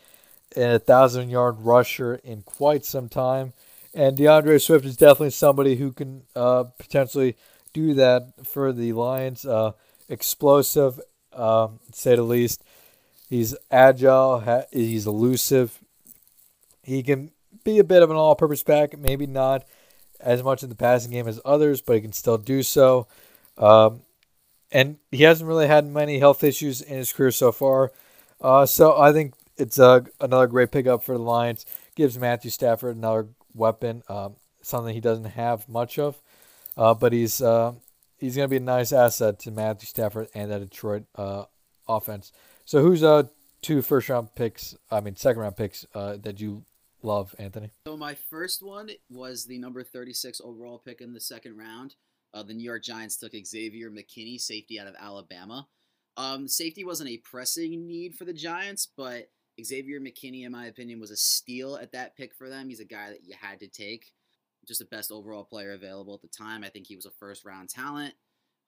[0.57, 3.53] a thousand yard rusher in quite some time.
[3.95, 7.37] And DeAndre Swift is definitely somebody who can uh, potentially
[7.73, 9.47] do that for the Lions.
[9.47, 9.73] Uh,
[10.09, 11.01] explosive,
[11.33, 12.63] uh, say the least.
[13.29, 15.81] He's agile, he's elusive.
[16.83, 17.33] He can
[17.65, 19.65] be a bit of an all purpose back, maybe not
[20.21, 23.09] as much in the passing game as others, but he can still do so.
[23.59, 24.03] Um,
[24.71, 27.93] and he hasn't really had many health issues in his career so far.
[28.41, 31.65] Uh, so I think it's a, another great pickup for the Lions.
[31.95, 36.21] Gives Matthew Stafford another weapon, um, something he doesn't have much of.
[36.77, 37.73] Uh, but he's uh,
[38.19, 41.45] he's going to be a nice asset to Matthew Stafford and that Detroit uh,
[41.89, 42.33] offense.
[42.65, 43.25] So who's uh
[43.63, 44.77] two first round picks?
[44.91, 46.65] I mean second round picks uh, that you
[47.03, 47.71] love, Anthony?
[47.87, 51.95] So my first one was the number thirty six overall pick in the second round.
[52.37, 55.67] Uh, the New York Giants took Xavier McKinney, safety out of Alabama.
[56.19, 59.31] Um, safety wasn't a pressing need for the Giants, but
[59.65, 62.69] Xavier McKinney, in my opinion, was a steal at that pick for them.
[62.69, 64.13] He's a guy that you had to take.
[64.69, 66.63] Just the best overall player available at the time.
[66.63, 68.13] I think he was a first round talent.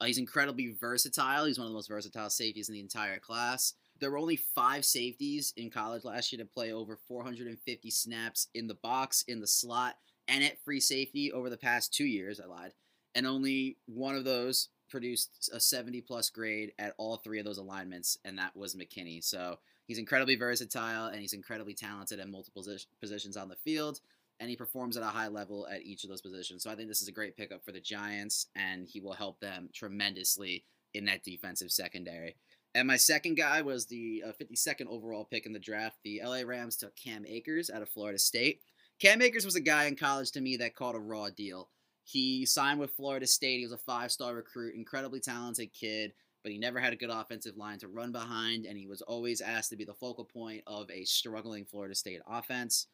[0.01, 1.45] Uh, he's incredibly versatile.
[1.45, 3.75] He's one of the most versatile safeties in the entire class.
[4.01, 8.67] There were only five safeties in college last year to play over 450 snaps in
[8.67, 9.97] the box, in the slot,
[10.27, 12.41] and at free safety over the past two years.
[12.41, 12.73] I lied
[13.19, 17.59] and only one of those produced a 70 plus grade at all three of those
[17.59, 19.23] alignments, and that was McKinney.
[19.25, 19.59] So
[19.89, 22.65] he's incredibly versatile and he's incredibly talented at multiple
[23.01, 23.99] positions on the field,
[24.39, 26.63] and he performs at a high level at each of those positions.
[26.63, 29.41] So I think this is a great pickup for the Giants, and he will help
[29.41, 30.65] them tremendously
[30.95, 32.37] in that defensive secondary.
[32.73, 35.97] And my second guy was the uh, 52nd overall pick in the draft.
[36.05, 38.61] The LA Rams took Cam Akers out of Florida State.
[39.01, 41.69] Cam Akers was a guy in college to me that caught a raw deal.
[42.11, 43.59] He signed with Florida State.
[43.59, 47.11] He was a five star recruit, incredibly talented kid, but he never had a good
[47.11, 50.63] offensive line to run behind, and he was always asked to be the focal point
[50.67, 52.87] of a struggling Florida State offense.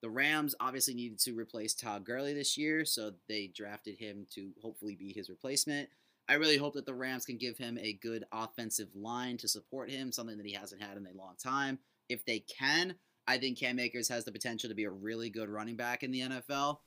[0.00, 4.52] The Rams obviously needed to replace Todd Gurley this year, so they drafted him to
[4.62, 5.90] hopefully be his replacement.
[6.26, 9.90] I really hope that the Rams can give him a good offensive line to support
[9.90, 11.78] him, something that he hasn't had in a long time.
[12.08, 12.94] If they can,
[13.26, 16.10] I think Cam Akers has the potential to be a really good running back in
[16.10, 16.78] the NFL.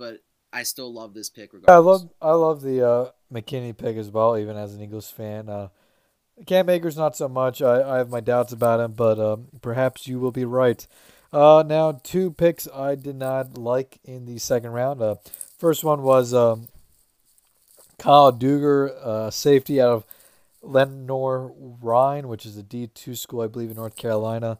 [0.00, 0.18] But
[0.52, 1.52] I still love this pick.
[1.52, 1.70] Regardless.
[1.70, 5.48] I love I love the uh, McKinney pick as well, even as an Eagles fan.
[5.48, 5.68] Uh,
[6.46, 7.60] Cam Akers not so much.
[7.60, 10.86] I, I have my doubts about him, but um, perhaps you will be right.
[11.32, 15.02] Uh, now two picks I did not like in the second round.
[15.02, 15.16] Uh,
[15.58, 16.68] first one was um,
[17.98, 20.04] Kyle Dugger, uh, safety out of
[20.62, 24.58] Lenoir-Rhyne, which is a D two school, I believe, in North Carolina.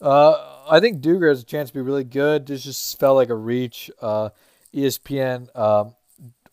[0.00, 2.46] Uh, I think Dugger has a chance to be really good.
[2.46, 3.90] This just felt like a reach.
[4.00, 4.30] Uh,
[4.74, 5.94] ESPN um,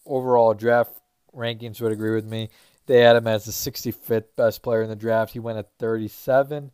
[0.05, 0.91] overall draft
[1.35, 2.49] rankings would agree with me.
[2.87, 5.33] They had him as the 65th best player in the draft.
[5.33, 6.71] He went at 37.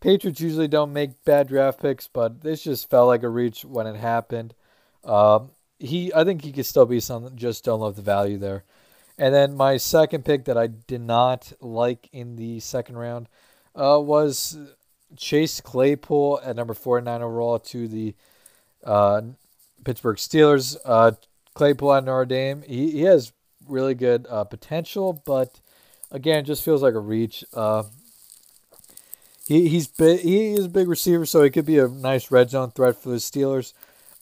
[0.00, 3.86] Patriots usually don't make bad draft picks, but this just felt like a reach when
[3.86, 4.54] it happened.
[5.04, 7.36] Um, he, I think he could still be something.
[7.36, 8.64] Just don't love the value there.
[9.18, 13.28] And then my second pick that I did not like in the second round
[13.74, 14.56] uh, was
[15.16, 18.14] Chase Claypool at number 49 overall to the
[18.84, 19.20] uh,
[19.84, 20.76] Pittsburgh Steelers.
[20.84, 21.12] Uh,
[21.54, 22.62] Claypool at Notre Dame.
[22.62, 23.32] He, he has
[23.66, 25.60] really good uh, potential, but
[26.10, 27.44] again, just feels like a reach.
[27.52, 27.84] Uh,
[29.46, 32.50] he he's big, he is a big receiver, so he could be a nice red
[32.50, 33.72] zone threat for the Steelers.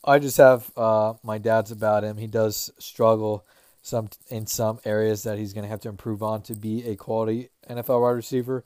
[0.02, 2.16] I just have uh, my dad's about him.
[2.16, 3.44] He does struggle
[3.82, 6.96] some in some areas that he's going to have to improve on to be a
[6.96, 8.64] quality NFL wide receiver.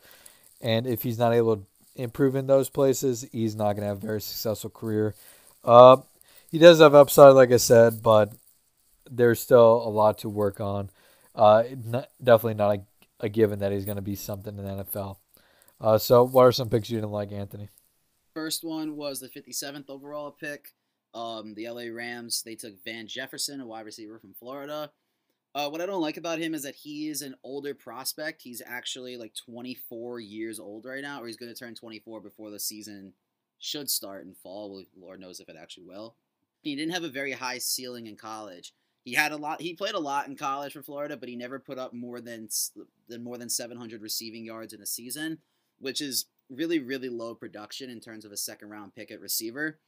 [0.61, 1.63] And if he's not able to
[1.97, 5.15] improve in those places, he's not going to have a very successful career.
[5.65, 5.99] Uh,
[6.55, 8.33] he does have upside, like I said, but
[9.11, 10.89] there's still a lot to work on.
[11.35, 14.85] Uh, not, definitely not a, a, given that he's going to be something in the
[14.85, 15.17] NFL.
[15.81, 17.71] Uh, so, what are some picks you didn't like, Anthony?
[18.35, 20.69] First one was the 57th overall pick.
[21.13, 24.93] Um, the LA Rams, they took Van Jefferson, a wide receiver from Florida.
[25.57, 28.43] Uh, what I don't like about him is that he is an older prospect.
[28.43, 32.53] He's actually like 24 years old right now, or he's going to turn 24 before
[32.53, 33.13] the season
[33.59, 34.85] should start in fall.
[34.97, 36.15] Lord knows if it actually will.
[36.65, 38.73] He didn't have a very high ceiling in college.
[39.05, 39.61] He had a lot.
[39.61, 42.49] He played a lot in college for Florida, but he never put up more than
[43.07, 45.39] than more than 700 receiving yards in a season,
[45.79, 49.79] which is really really low production in terms of a second round pick at receiver.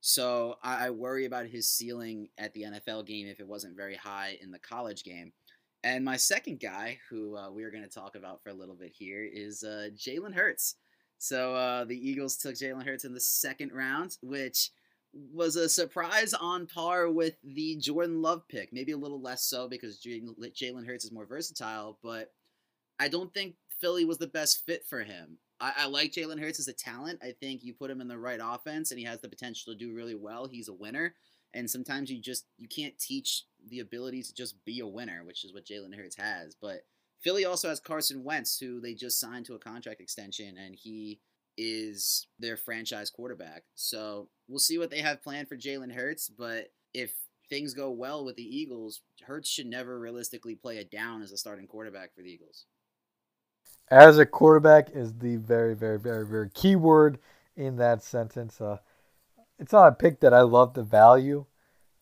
[0.00, 3.94] So I, I worry about his ceiling at the NFL game if it wasn't very
[3.94, 5.32] high in the college game.
[5.84, 8.74] And my second guy, who uh, we are going to talk about for a little
[8.74, 10.76] bit here, is uh, Jalen Hurts.
[11.18, 14.70] So uh, the Eagles took Jalen Hurts in the second round, which
[15.14, 18.72] was a surprise on par with the Jordan Love pick.
[18.72, 22.32] Maybe a little less so because Jalen Hurts is more versatile, but
[22.98, 25.38] I don't think Philly was the best fit for him.
[25.60, 27.18] I, I like Jalen Hurts as a talent.
[27.22, 29.78] I think you put him in the right offense and he has the potential to
[29.78, 30.46] do really well.
[30.46, 31.14] He's a winner.
[31.54, 35.44] And sometimes you just you can't teach the ability to just be a winner, which
[35.44, 36.54] is what Jalen Hurts has.
[36.54, 36.84] But
[37.20, 41.20] Philly also has Carson Wentz, who they just signed to a contract extension, and he
[41.58, 43.64] is their franchise quarterback.
[43.74, 46.28] So we'll see what they have planned for Jalen Hurts.
[46.28, 47.14] But if
[47.48, 51.36] things go well with the Eagles, Hurts should never realistically play it down as a
[51.36, 52.66] starting quarterback for the Eagles.
[53.90, 57.18] As a quarterback is the very, very, very, very key word
[57.56, 58.60] in that sentence.
[58.60, 58.78] Uh,
[59.58, 61.46] it's not a pick that I love the value.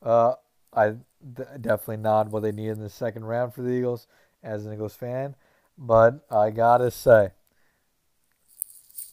[0.02, 0.34] Uh,
[0.72, 4.06] I d- definitely not what they need in the second round for the Eagles
[4.42, 5.34] as an Eagles fan.
[5.76, 7.30] But I gotta say,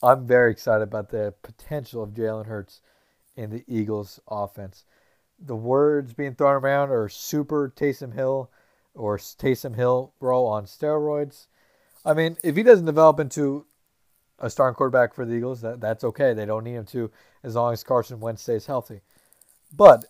[0.03, 2.81] I'm very excited about the potential of Jalen Hurts
[3.37, 4.83] in the Eagles offense.
[5.39, 8.49] The words being thrown around are super Taysom Hill
[8.95, 11.47] or Taysom Hill bro on steroids.
[12.03, 13.65] I mean, if he doesn't develop into
[14.39, 16.33] a starting quarterback for the Eagles, that, that's okay.
[16.33, 17.11] They don't need him to
[17.43, 19.01] as long as Carson Wentz stays healthy.
[19.75, 20.05] But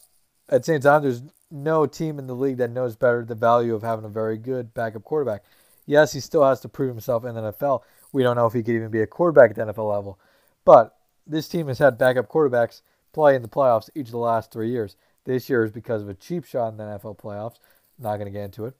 [0.50, 3.76] at the same time, there's no team in the league that knows better the value
[3.76, 5.44] of having a very good backup quarterback.
[5.86, 8.64] Yes, he still has to prove himself in the NFL, we don't know if he
[8.64, 10.20] could even be a quarterback at the NFL level.
[10.66, 12.82] But this team has had backup quarterbacks
[13.18, 14.96] play in the playoffs each of the last three years.
[15.26, 17.58] This year is because of a cheap shot in the NFL playoffs.
[17.98, 18.76] Not going to get into it.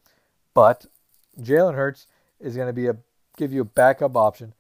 [0.54, 0.86] But
[1.42, 2.06] Jalen Hurts
[2.40, 2.98] is going to be a
[3.36, 4.54] give you a backup option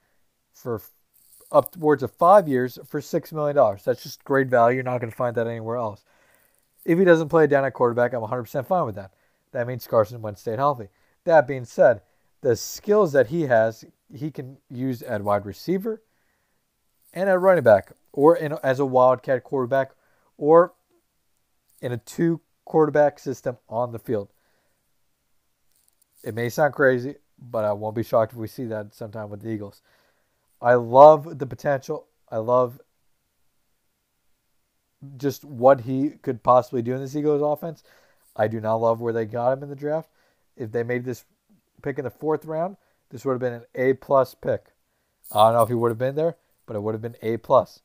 [0.52, 0.82] for
[1.52, 3.84] upwards of five years for six million dollars.
[3.84, 4.78] That's just great value.
[4.78, 6.04] You're not going to find that anywhere else.
[6.84, 9.12] If he doesn't play down at quarterback, I'm 100% fine with that.
[9.52, 10.88] That means Carson Wentz stayed healthy.
[11.24, 12.02] That being said,
[12.42, 16.02] the skills that he has he can use at wide receiver
[17.18, 19.92] and a running back, or in, as a wildcat quarterback,
[20.38, 20.74] or
[21.82, 24.30] in a two quarterback system on the field.
[26.24, 29.42] It may sound crazy, but I won't be shocked if we see that sometime with
[29.42, 29.82] the Eagles.
[30.62, 32.06] I love the potential.
[32.30, 32.80] I love
[35.18, 37.84] just what he could possibly do in this Eagles offense.
[38.36, 40.10] I do not love where they got him in the draft.
[40.56, 41.26] If they made this
[41.82, 42.78] pick in the fourth round,
[43.10, 44.66] this would have been an A plus pick.
[45.32, 46.36] I don't know if he would have been there,
[46.68, 47.80] but it would have been A plus.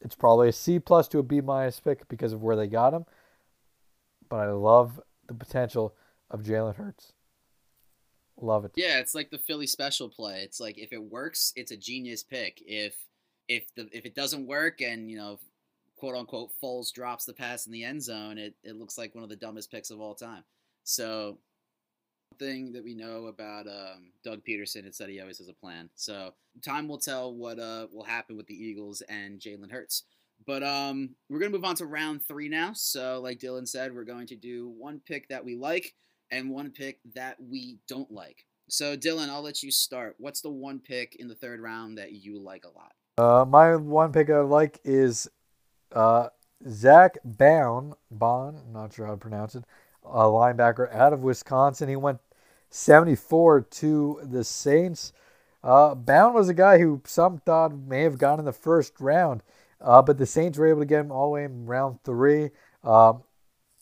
[0.00, 2.94] It's probably a C plus to a B minus pick because of where they got
[2.94, 3.04] him.
[4.30, 5.94] But I love the potential
[6.30, 7.12] of Jalen Hurts.
[8.40, 8.72] Love it.
[8.76, 10.42] Yeah, it's like the Philly special play.
[10.42, 12.62] It's like if it works, it's a genius pick.
[12.64, 12.94] If
[13.48, 15.38] if the if it doesn't work and you know
[15.96, 19.24] quote unquote Foles drops the pass in the end zone, it, it looks like one
[19.24, 20.44] of the dumbest picks of all time.
[20.84, 21.38] So
[22.38, 25.90] thing that we know about um, Doug Pederson is that he always has a plan.
[25.94, 30.04] So time will tell what uh, will happen with the Eagles and Jalen Hurts.
[30.46, 32.72] But um, we're gonna move on to round three now.
[32.72, 35.94] So like Dylan said, we're going to do one pick that we like
[36.30, 38.46] and one pick that we don't like.
[38.68, 40.14] So Dylan, I'll let you start.
[40.18, 42.92] What's the one pick in the third round that you like a lot?
[43.18, 45.28] Uh, my one pick I like is
[45.92, 46.28] uh,
[46.68, 49.64] Zack Baun, Bon, not sure how to pronounce it,
[50.04, 51.88] a linebacker out of Wisconsin.
[51.88, 52.20] He went
[52.70, 55.12] 74 to the Saints.
[55.62, 59.42] Uh, Baun was a guy who some thought may have gone in the first round,
[59.80, 62.50] uh, but the Saints were able to get him all the way in round three.
[62.82, 63.22] Um,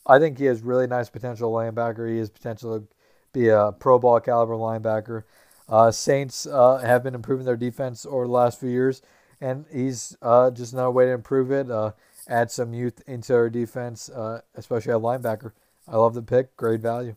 [0.06, 2.10] I think he has really nice potential linebacker.
[2.10, 2.86] He has potential to
[3.32, 5.24] be a Pro Bowl caliber linebacker.
[5.68, 9.02] Uh, Saints uh, have been improving their defense over the last few years,
[9.40, 11.70] and he's uh, just another way to improve it.
[11.70, 11.92] Uh,
[12.26, 14.10] add some youth into our defense,
[14.54, 15.52] especially at linebacker.
[15.90, 16.56] I love the pick.
[16.56, 17.16] Great value.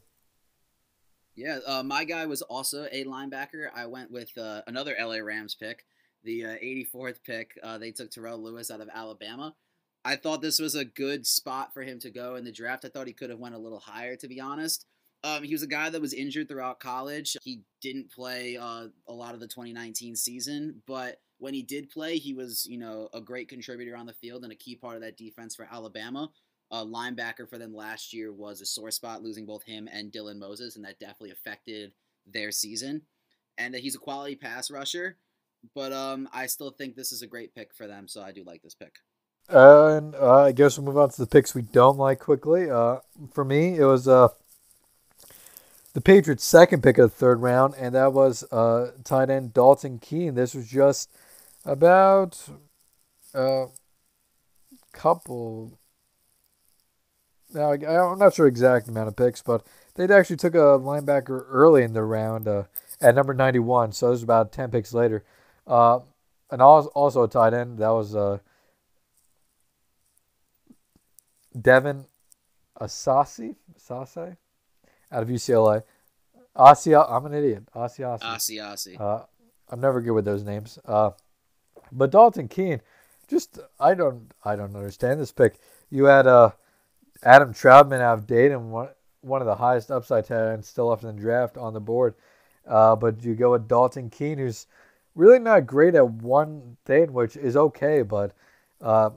[1.36, 3.68] Yeah, uh, my guy was also a linebacker.
[3.74, 5.86] I went with uh, another LA Rams pick,
[6.24, 7.58] the uh, 84th pick.
[7.64, 9.56] Uh, they took Terrell Lewis out of Alabama.
[10.04, 12.86] I thought this was a good spot for him to go in the draft.
[12.86, 14.86] I thought he could have went a little higher, to be honest.
[15.24, 17.38] Um, he was a guy that was injured throughout college.
[17.44, 22.18] He didn't play uh, a lot of the 2019 season, but when he did play,
[22.18, 25.02] he was you know a great contributor on the field and a key part of
[25.02, 26.30] that defense for Alabama.
[26.72, 30.40] A linebacker for them last year was a sore spot, losing both him and Dylan
[30.40, 31.92] Moses, and that definitely affected
[32.26, 33.02] their season.
[33.58, 35.18] And that he's a quality pass rusher,
[35.76, 38.44] but um, I still think this is a great pick for them, so I do
[38.46, 38.96] like this pick.
[39.52, 42.70] Uh, and uh, I guess we'll move on to the picks we don't like quickly.
[42.70, 43.00] Uh,
[43.34, 44.30] for me, it was uh,
[45.94, 50.00] the Patriots' second pick of the third round, and that was uh, tight end Dalton
[50.00, 50.36] Keene.
[50.36, 51.12] This was just
[51.66, 52.48] about
[53.34, 53.68] a
[54.94, 55.78] couple
[57.54, 61.84] now, I'm not sure exact amount of picks, but they actually took a linebacker early
[61.84, 62.64] in the round uh,
[63.00, 65.24] at number 91, so it was about 10 picks later.
[65.68, 66.00] Uh,
[66.50, 68.40] and also a tight end, that was uh,
[71.60, 72.06] Devin
[72.80, 74.38] Asasi, Asase
[75.12, 75.84] out of UCLA.
[76.58, 77.64] Asia, I'm an idiot.
[77.76, 78.22] Asiasi.
[78.22, 79.00] Asiasi.
[79.00, 79.24] Uh,
[79.70, 80.78] I'm never good with those names.
[80.86, 81.12] Uh,
[81.92, 82.82] but Dalton Keene,
[83.28, 85.56] just I don't I don't understand this pick.
[85.90, 86.52] You had uh
[87.24, 88.90] Adam Trautman out of Dayton, one,
[89.22, 92.16] one of the highest upside talents still left in the draft on the board.
[92.68, 94.68] Uh, but you go with Dalton Keene, who's
[95.16, 98.02] really not great at one thing, which is okay.
[98.02, 98.34] But
[98.80, 99.12] uh,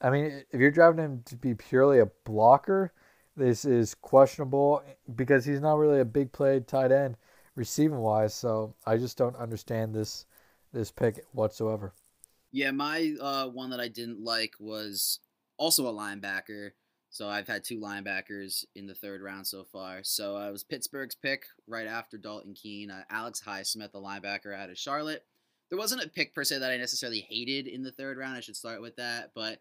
[0.00, 2.92] I mean, if you're driving him to be purely a blocker,
[3.36, 4.82] this is questionable
[5.14, 7.16] because he's not really a big play tight end
[7.54, 8.34] receiving wise.
[8.34, 10.26] So I just don't understand this
[10.72, 11.92] this pick whatsoever.
[12.50, 15.20] Yeah, my uh, one that I didn't like was
[15.62, 16.72] also a linebacker.
[17.10, 20.00] So I've had two linebackers in the third round so far.
[20.02, 24.56] So uh, it was Pittsburgh's pick right after Dalton Keene, uh, Alex Highsmith, the linebacker
[24.56, 25.24] out of Charlotte.
[25.70, 28.36] There wasn't a pick per se that I necessarily hated in the third round.
[28.36, 29.60] I should start with that, but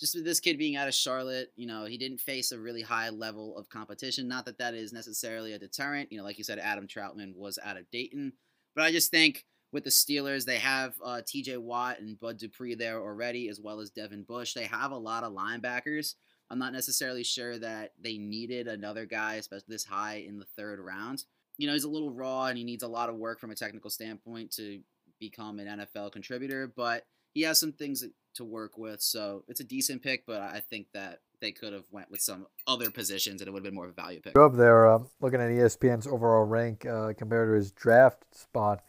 [0.00, 2.82] just with this kid being out of Charlotte, you know, he didn't face a really
[2.82, 4.26] high level of competition.
[4.26, 6.10] Not that that is necessarily a deterrent.
[6.10, 8.32] You know, like you said, Adam Trautman was out of Dayton,
[8.74, 10.44] but I just think with the Steelers.
[10.44, 11.56] They have uh, T.J.
[11.56, 14.54] Watt and Bud Dupree there already, as well as Devin Bush.
[14.54, 16.14] They have a lot of linebackers.
[16.50, 20.78] I'm not necessarily sure that they needed another guy, especially this high in the third
[20.80, 21.24] round.
[21.56, 23.54] You know, he's a little raw and he needs a lot of work from a
[23.54, 24.80] technical standpoint to
[25.18, 28.04] become an NFL contributor, but he has some things
[28.34, 29.00] to work with.
[29.00, 32.46] So it's a decent pick, but I think that they could have went with some
[32.66, 34.36] other positions and it would have been more of a value pick.
[34.38, 38.82] Up there, uh, looking at ESPN's overall rank uh, compared to his draft spot.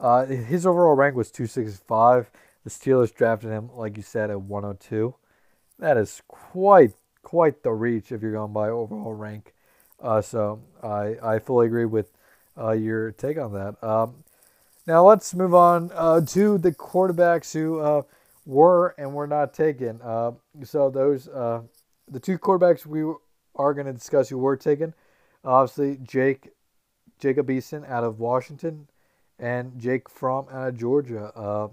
[0.00, 2.30] Uh, his overall rank was 265.
[2.64, 5.14] The Steelers drafted him, like you said, at 102.
[5.78, 9.54] That is quite quite the reach if you're going by overall rank.
[10.02, 12.12] Uh, so I I fully agree with
[12.58, 13.82] uh, your take on that.
[13.84, 14.24] Um,
[14.86, 18.02] now let's move on uh, to the quarterbacks who uh,
[18.46, 20.00] were and were not taken.
[20.02, 20.32] Uh,
[20.64, 21.62] so those uh,
[22.08, 23.02] the two quarterbacks we
[23.56, 24.94] are going to discuss who were taken.
[25.44, 26.50] Obviously, Jake
[27.18, 28.88] Jacob Eason out of Washington
[29.40, 31.32] and Jake Fromm out of Georgia.
[31.34, 31.68] Uh,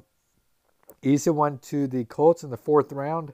[1.03, 3.34] Eason went to the Colts in the fourth round.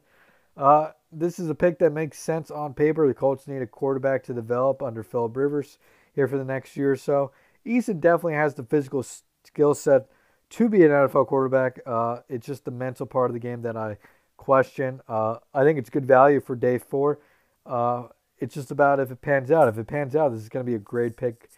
[0.57, 3.07] Uh, this is a pick that makes sense on paper.
[3.07, 5.77] The Colts need a quarterback to develop under Philip Rivers
[6.14, 7.31] here for the next year or so.
[7.65, 9.05] Eason definitely has the physical
[9.45, 10.07] skill set
[10.49, 11.80] to be an NFL quarterback.
[11.85, 13.97] Uh, it's just the mental part of the game that I
[14.38, 14.99] question.
[15.07, 17.19] Uh, I think it's good value for day four.
[17.65, 18.07] Uh,
[18.39, 19.68] it's just about if it pans out.
[19.69, 21.49] If it pans out, this is going to be a great pick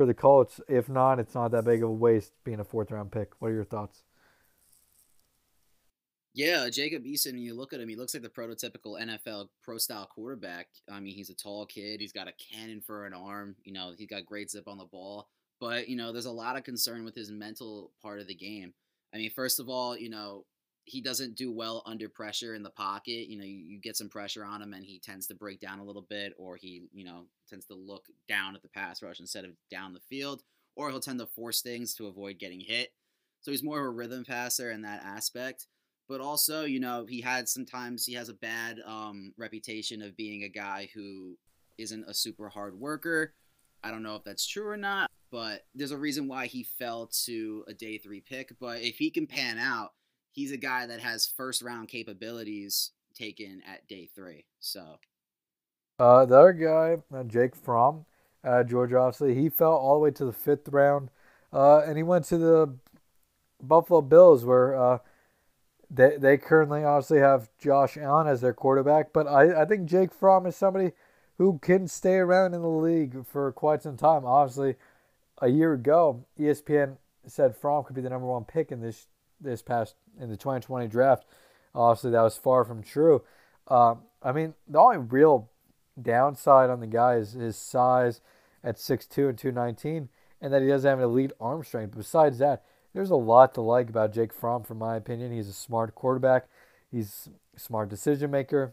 [0.00, 0.62] for the Colts.
[0.66, 3.32] If not, it's not that big of a waste being a fourth round pick.
[3.38, 4.02] What are your thoughts?
[6.32, 10.06] Yeah, Jacob Eason, you look at him, he looks like the prototypical NFL pro style
[10.06, 10.68] quarterback.
[10.90, 12.00] I mean, he's a tall kid.
[12.00, 13.56] He's got a cannon for an arm.
[13.62, 15.28] You know, he's got great zip on the ball.
[15.60, 18.72] But, you know, there's a lot of concern with his mental part of the game.
[19.12, 20.46] I mean, first of all, you know,
[20.90, 23.28] he doesn't do well under pressure in the pocket.
[23.28, 25.78] You know, you, you, get some pressure on him and he tends to break down
[25.78, 29.20] a little bit, or he, you know, tends to look down at the pass rush
[29.20, 30.42] instead of down the field,
[30.74, 32.92] or he'll tend to force things to avoid getting hit.
[33.40, 35.68] So he's more of a rhythm passer in that aspect.
[36.08, 40.42] But also, you know, he had sometimes he has a bad um, reputation of being
[40.42, 41.38] a guy who
[41.78, 43.34] isn't a super hard worker.
[43.84, 47.08] I don't know if that's true or not, but there's a reason why he fell
[47.26, 48.58] to a day three pick.
[48.58, 49.92] But if he can pan out,
[50.32, 54.44] he's a guy that has first round capabilities taken at day three.
[54.60, 54.98] So,
[55.98, 58.06] uh, the other guy, uh, Jake Fromm,
[58.42, 61.10] uh, Georgia, obviously, he fell all the way to the fifth round,
[61.52, 62.74] uh, and he went to the
[63.62, 64.98] Buffalo Bills, where uh,
[65.90, 69.12] they they currently obviously have Josh Allen as their quarterback.
[69.12, 70.92] But I, I think Jake Fromm is somebody
[71.36, 74.24] who can stay around in the league for quite some time.
[74.24, 74.76] Obviously,
[75.38, 76.96] a year ago, ESPN
[77.26, 79.06] said Fromm could be the number one pick in this
[79.40, 81.24] this past in the 2020 draft.
[81.74, 83.22] Obviously, that was far from true.
[83.68, 85.48] Um, I mean, the only real
[86.00, 88.20] downside on the guy is his size
[88.62, 90.08] at 6'2 and 219,
[90.40, 91.96] and that he doesn't have an elite arm strength.
[91.96, 95.32] Besides that, there's a lot to like about Jake Fromm, from my opinion.
[95.32, 96.46] He's a smart quarterback.
[96.90, 98.72] He's a smart decision maker.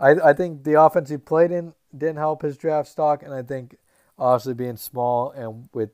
[0.00, 3.42] I I think the offense he played in didn't help his draft stock, and I
[3.42, 3.76] think
[4.18, 5.90] obviously being small and with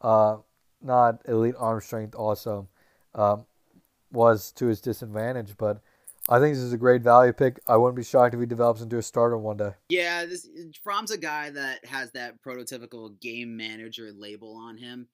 [0.00, 0.38] uh,
[0.82, 2.68] not elite arm strength also
[3.14, 3.46] um,
[4.12, 5.56] was to his disadvantage.
[5.56, 5.80] But
[6.28, 7.60] I think this is a great value pick.
[7.66, 9.72] I wouldn't be shocked if he develops into a starter one day.
[9.88, 10.48] Yeah, this
[10.82, 15.08] Fromm's a guy that has that prototypical game manager label on him.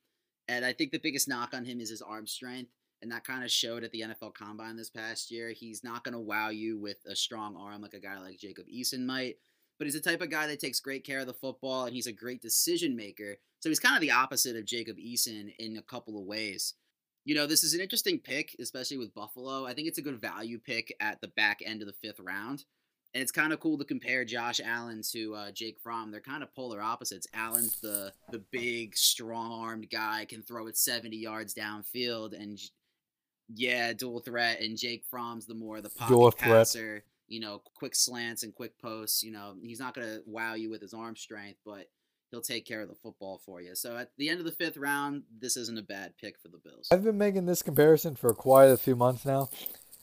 [0.48, 2.70] And I think the biggest knock on him is his arm strength.
[3.00, 5.50] And that kind of showed at the NFL Combine this past year.
[5.50, 8.64] He's not going to wow you with a strong arm like a guy like Jacob
[8.66, 9.36] Eason might,
[9.78, 12.06] but he's the type of guy that takes great care of the football and he's
[12.06, 13.36] a great decision maker.
[13.60, 16.74] So he's kind of the opposite of Jacob Eason in a couple of ways.
[17.24, 19.64] You know, this is an interesting pick, especially with Buffalo.
[19.64, 22.64] I think it's a good value pick at the back end of the fifth round.
[23.14, 26.10] And it's kind of cool to compare Josh Allen to uh, Jake Fromm.
[26.10, 27.28] They're kind of polar opposites.
[27.32, 32.59] Allen's the the big, strong-armed guy, can throw it 70 yards downfield, and
[33.55, 34.60] yeah, dual threat.
[34.60, 36.78] And Jake Fromm's the more the pocket passer.
[36.78, 37.02] Threat.
[37.28, 39.22] You know, quick slants and quick posts.
[39.22, 41.86] You know, he's not gonna wow you with his arm strength, but
[42.35, 43.77] he'll take care of the football for you.
[43.77, 46.59] So at the end of the fifth round, this isn't a bad pick for the
[46.59, 46.89] Bills.
[46.90, 49.48] I've been making this comparison for quite a few months now,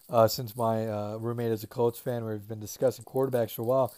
[0.10, 2.24] uh, since my uh, roommate is a Colts fan.
[2.24, 3.94] We've been discussing quarterbacks for a while.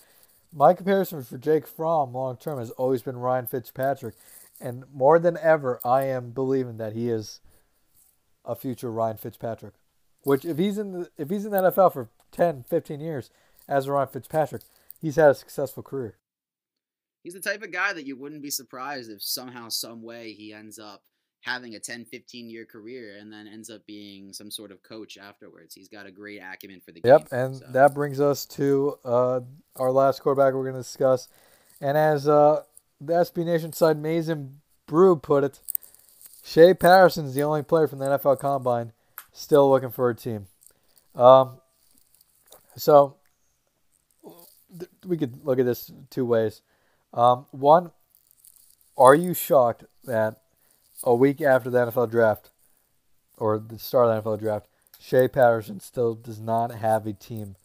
[0.51, 4.15] My comparison for Jake Fromm long term has always been Ryan Fitzpatrick,
[4.59, 7.39] and more than ever, I am believing that he is
[8.45, 9.75] a future Ryan Fitzpatrick.
[10.23, 13.29] Which, if he's in the if he's in the NFL for 10, 15 years
[13.67, 14.63] as a Ryan Fitzpatrick,
[14.99, 16.15] he's had a successful career
[17.23, 20.53] he's the type of guy that you wouldn't be surprised if somehow, some way, he
[20.53, 21.03] ends up
[21.41, 25.17] having a 10, 15 year career and then ends up being some sort of coach
[25.17, 25.75] afterwards.
[25.75, 27.39] He's got a great acumen for the yep, game.
[27.39, 27.65] Yep, and so.
[27.71, 29.41] that brings us to uh,
[29.75, 31.27] our last quarterback we're going to discuss.
[31.81, 32.63] And as uh,
[33.01, 35.59] the SB Nation side Mason Brew put it,
[36.43, 38.93] Shea Patterson's the only player from the NFL Combine
[39.33, 40.47] still looking for a team.
[41.15, 41.59] Um,
[42.77, 43.17] so
[45.05, 46.61] we could look at this two ways.
[47.13, 47.91] Um, one,
[48.97, 50.41] are you shocked that
[51.03, 52.49] a week after the NFL draft,
[53.37, 54.67] or the start of the NFL draft,
[54.99, 57.55] Shea Patterson still does not have a team?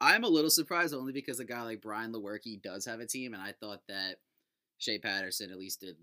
[0.00, 3.34] I'm a little surprised only because a guy like Brian Lewerke does have a team,
[3.34, 4.16] and I thought that
[4.78, 5.96] Shea Patterson at least did,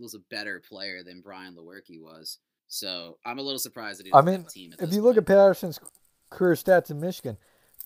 [0.00, 2.38] was a better player than Brian Lewerke was.
[2.68, 4.12] So I'm a little surprised that he.
[4.12, 4.56] doesn't I mean, if
[4.92, 5.04] you point.
[5.04, 5.78] look at Patterson's
[6.30, 7.36] career stats in Michigan,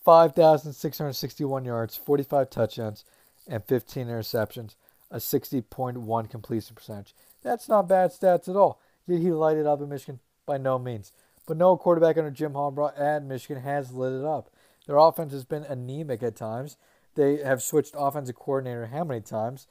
[0.05, 3.05] 5,661 yards, 45 touchdowns,
[3.47, 4.75] and 15 interceptions,
[5.11, 7.15] a 60.1 completion percentage.
[7.43, 8.81] That's not bad stats at all.
[9.07, 10.21] Did he light it up in Michigan?
[10.47, 11.13] By no means.
[11.47, 14.51] But no quarterback under Jim Harbaugh at Michigan has lit it up.
[14.87, 16.77] Their offense has been anemic at times.
[17.15, 19.67] They have switched offensive coordinator how many times?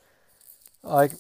[0.84, 1.14] Like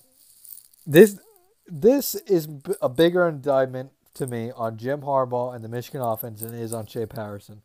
[0.85, 1.19] this,
[1.67, 2.47] this is
[2.81, 6.73] a bigger indictment to me on Jim Harbaugh and the Michigan offense than it is
[6.73, 7.61] on Shea Patterson.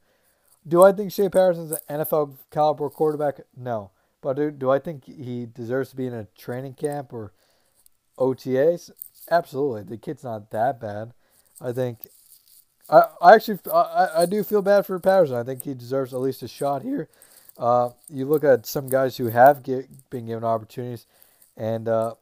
[0.66, 3.40] Do I think Shea Patterson's an NFL caliber quarterback?
[3.56, 3.90] No.
[4.20, 7.32] But do, do I think he deserves to be in a training camp or
[8.18, 8.90] OTAs?
[9.30, 9.82] Absolutely.
[9.82, 11.12] The kid's not that bad.
[11.60, 12.06] I think.
[12.88, 15.36] I, I actually I, I do feel bad for Patterson.
[15.36, 17.08] I think he deserves at least a shot here.
[17.58, 21.06] Uh, you look at some guys who have get, been given opportunities,
[21.56, 22.14] and uh,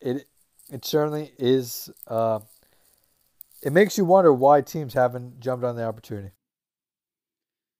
[0.00, 0.26] it
[0.70, 2.40] it certainly is uh,
[3.62, 6.30] it makes you wonder why teams haven't jumped on the opportunity.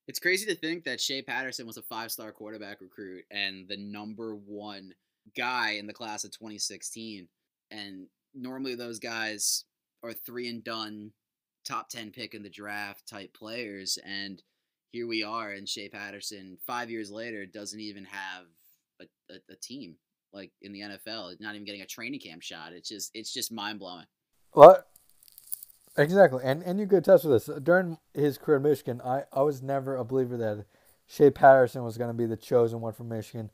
[0.06, 3.76] It's crazy to think that Shea Patterson was a five star quarterback recruit and the
[3.76, 4.92] number one
[5.36, 7.28] guy in the class of 2016.
[7.70, 9.64] And normally those guys
[10.02, 11.12] are three and done,
[11.64, 13.98] top 10 pick in the draft type players.
[14.04, 14.42] And
[14.92, 18.44] here we are, and Shea Patterson, five years later, doesn't even have
[19.00, 19.96] a, a, a team
[20.32, 21.40] like in the NFL.
[21.40, 22.72] Not even getting a training camp shot.
[22.72, 24.06] It's just it's just mind blowing.
[24.52, 24.86] What?
[25.96, 29.00] Exactly, and and you could test with this during his career in Michigan.
[29.04, 30.66] I I was never a believer that
[31.06, 33.50] Shea Patterson was going to be the chosen one from Michigan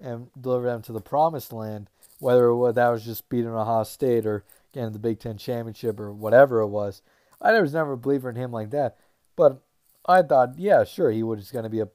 [0.00, 1.88] and deliver them to the promised land.
[2.18, 6.60] Whether that was just beating Ohio State or getting the Big Ten championship or whatever
[6.60, 7.02] it was,
[7.40, 8.96] I was never a believer in him like that.
[9.36, 9.60] But
[10.06, 11.88] I thought, yeah, sure, he was going to be a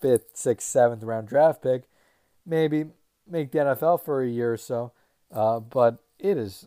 [0.00, 1.84] fifth, sixth, seventh round draft pick,
[2.46, 2.86] maybe
[3.28, 4.92] make the NFL for a year or so.
[5.30, 6.66] Uh, but it is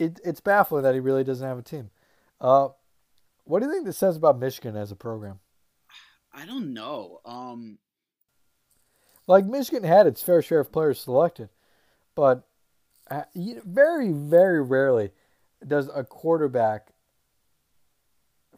[0.00, 1.90] it, it's baffling that he really doesn't have a team.
[2.40, 2.68] Uh,
[3.44, 5.40] what do you think this says about Michigan as a program?
[6.32, 7.20] I don't know.
[7.24, 7.78] Um,
[9.26, 11.50] like Michigan had its fair share of players selected,
[12.14, 12.48] but
[13.10, 15.10] uh, very, very rarely
[15.66, 16.88] does a quarterback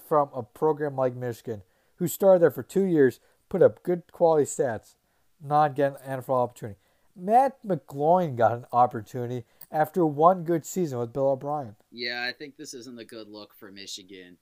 [0.07, 1.63] from a program like Michigan,
[1.97, 4.95] who started there for two years, put up good quality stats,
[5.43, 6.79] not get an NFL opportunity.
[7.17, 11.77] Matt McGloin got an opportunity after one good season with Bill O'Brien.
[11.91, 14.37] Yeah, I think this isn't a good look for Michigan,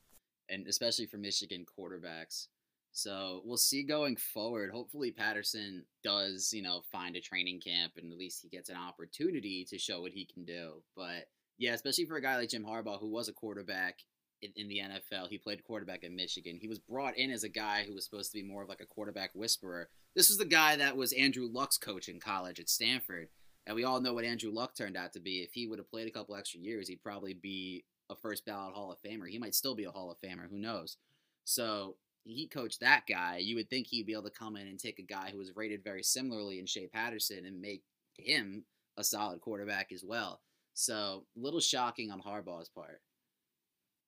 [0.48, 2.48] and especially for Michigan quarterbacks.
[2.92, 4.70] So we'll see going forward.
[4.72, 8.76] Hopefully, Patterson does, you know, find a training camp and at least he gets an
[8.76, 10.82] opportunity to show what he can do.
[10.96, 11.28] But
[11.58, 14.00] yeah, especially for a guy like Jim Harbaugh, who was a quarterback
[14.42, 15.28] in, in, the NFL.
[15.28, 16.58] He played quarterback at Michigan.
[16.60, 18.80] He was brought in as a guy who was supposed to be more of like
[18.80, 19.88] a quarterback whisperer.
[20.16, 23.28] This was the guy that was Andrew Luck's coach in college at Stanford.
[23.66, 25.40] And we all know what Andrew Luck turned out to be.
[25.40, 28.74] If he would have played a couple extra years, he'd probably be a first ballot
[28.74, 29.28] Hall of Famer.
[29.28, 30.48] He might still be a Hall of Famer.
[30.50, 30.96] Who knows?
[31.44, 33.38] So he coached that guy.
[33.38, 35.56] You would think he'd be able to come in and take a guy who was
[35.56, 37.82] rated very similarly in Shea Patterson and make
[38.16, 38.64] him
[38.96, 40.40] a solid quarterback as well.
[40.74, 43.00] So a little shocking on Harbaugh's part.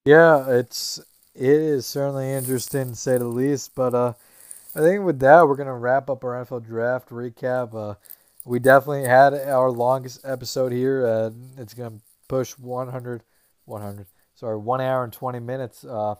[0.05, 0.99] Yeah, it's
[1.35, 3.74] it is certainly interesting to say the least.
[3.74, 4.12] But uh,
[4.74, 7.74] I think with that, we're gonna wrap up our NFL draft recap.
[7.74, 7.95] Uh,
[8.44, 11.06] we definitely had our longest episode here.
[11.06, 13.23] Uh, it's gonna push 100,
[13.64, 14.06] 100.
[14.35, 15.85] Sorry, one hour and 20 minutes.
[15.85, 16.16] Uh,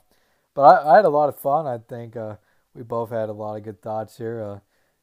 [0.55, 1.67] but I, I had a lot of fun.
[1.67, 2.37] I think uh,
[2.75, 4.43] we both had a lot of good thoughts here.
[4.43, 4.59] Uh,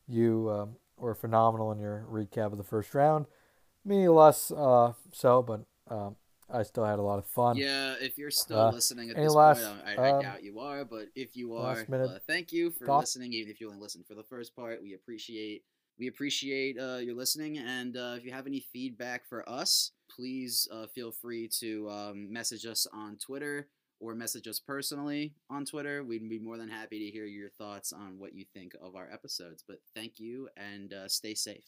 [0.07, 3.25] you um, were phenomenal in your recap of the first round.
[3.85, 6.15] Me less uh, so, but um,
[6.49, 7.57] I still had a lot of fun.
[7.57, 10.59] Yeah, if you're still uh, listening at this last, point, I, I um, doubt you
[10.59, 13.01] are, but if you are, uh, thank you for thought?
[13.01, 13.33] listening.
[13.33, 15.63] Even if you only listened for the first part, we appreciate
[15.99, 17.57] we appreciate uh, your listening.
[17.57, 22.31] And uh, if you have any feedback for us, please uh, feel free to um,
[22.31, 23.67] message us on Twitter
[23.99, 26.03] or message us personally on Twitter.
[26.03, 29.09] We'd be more than happy to hear your thoughts on what you think of our
[29.11, 29.63] episodes.
[29.67, 31.65] But thank you and uh, stay safe.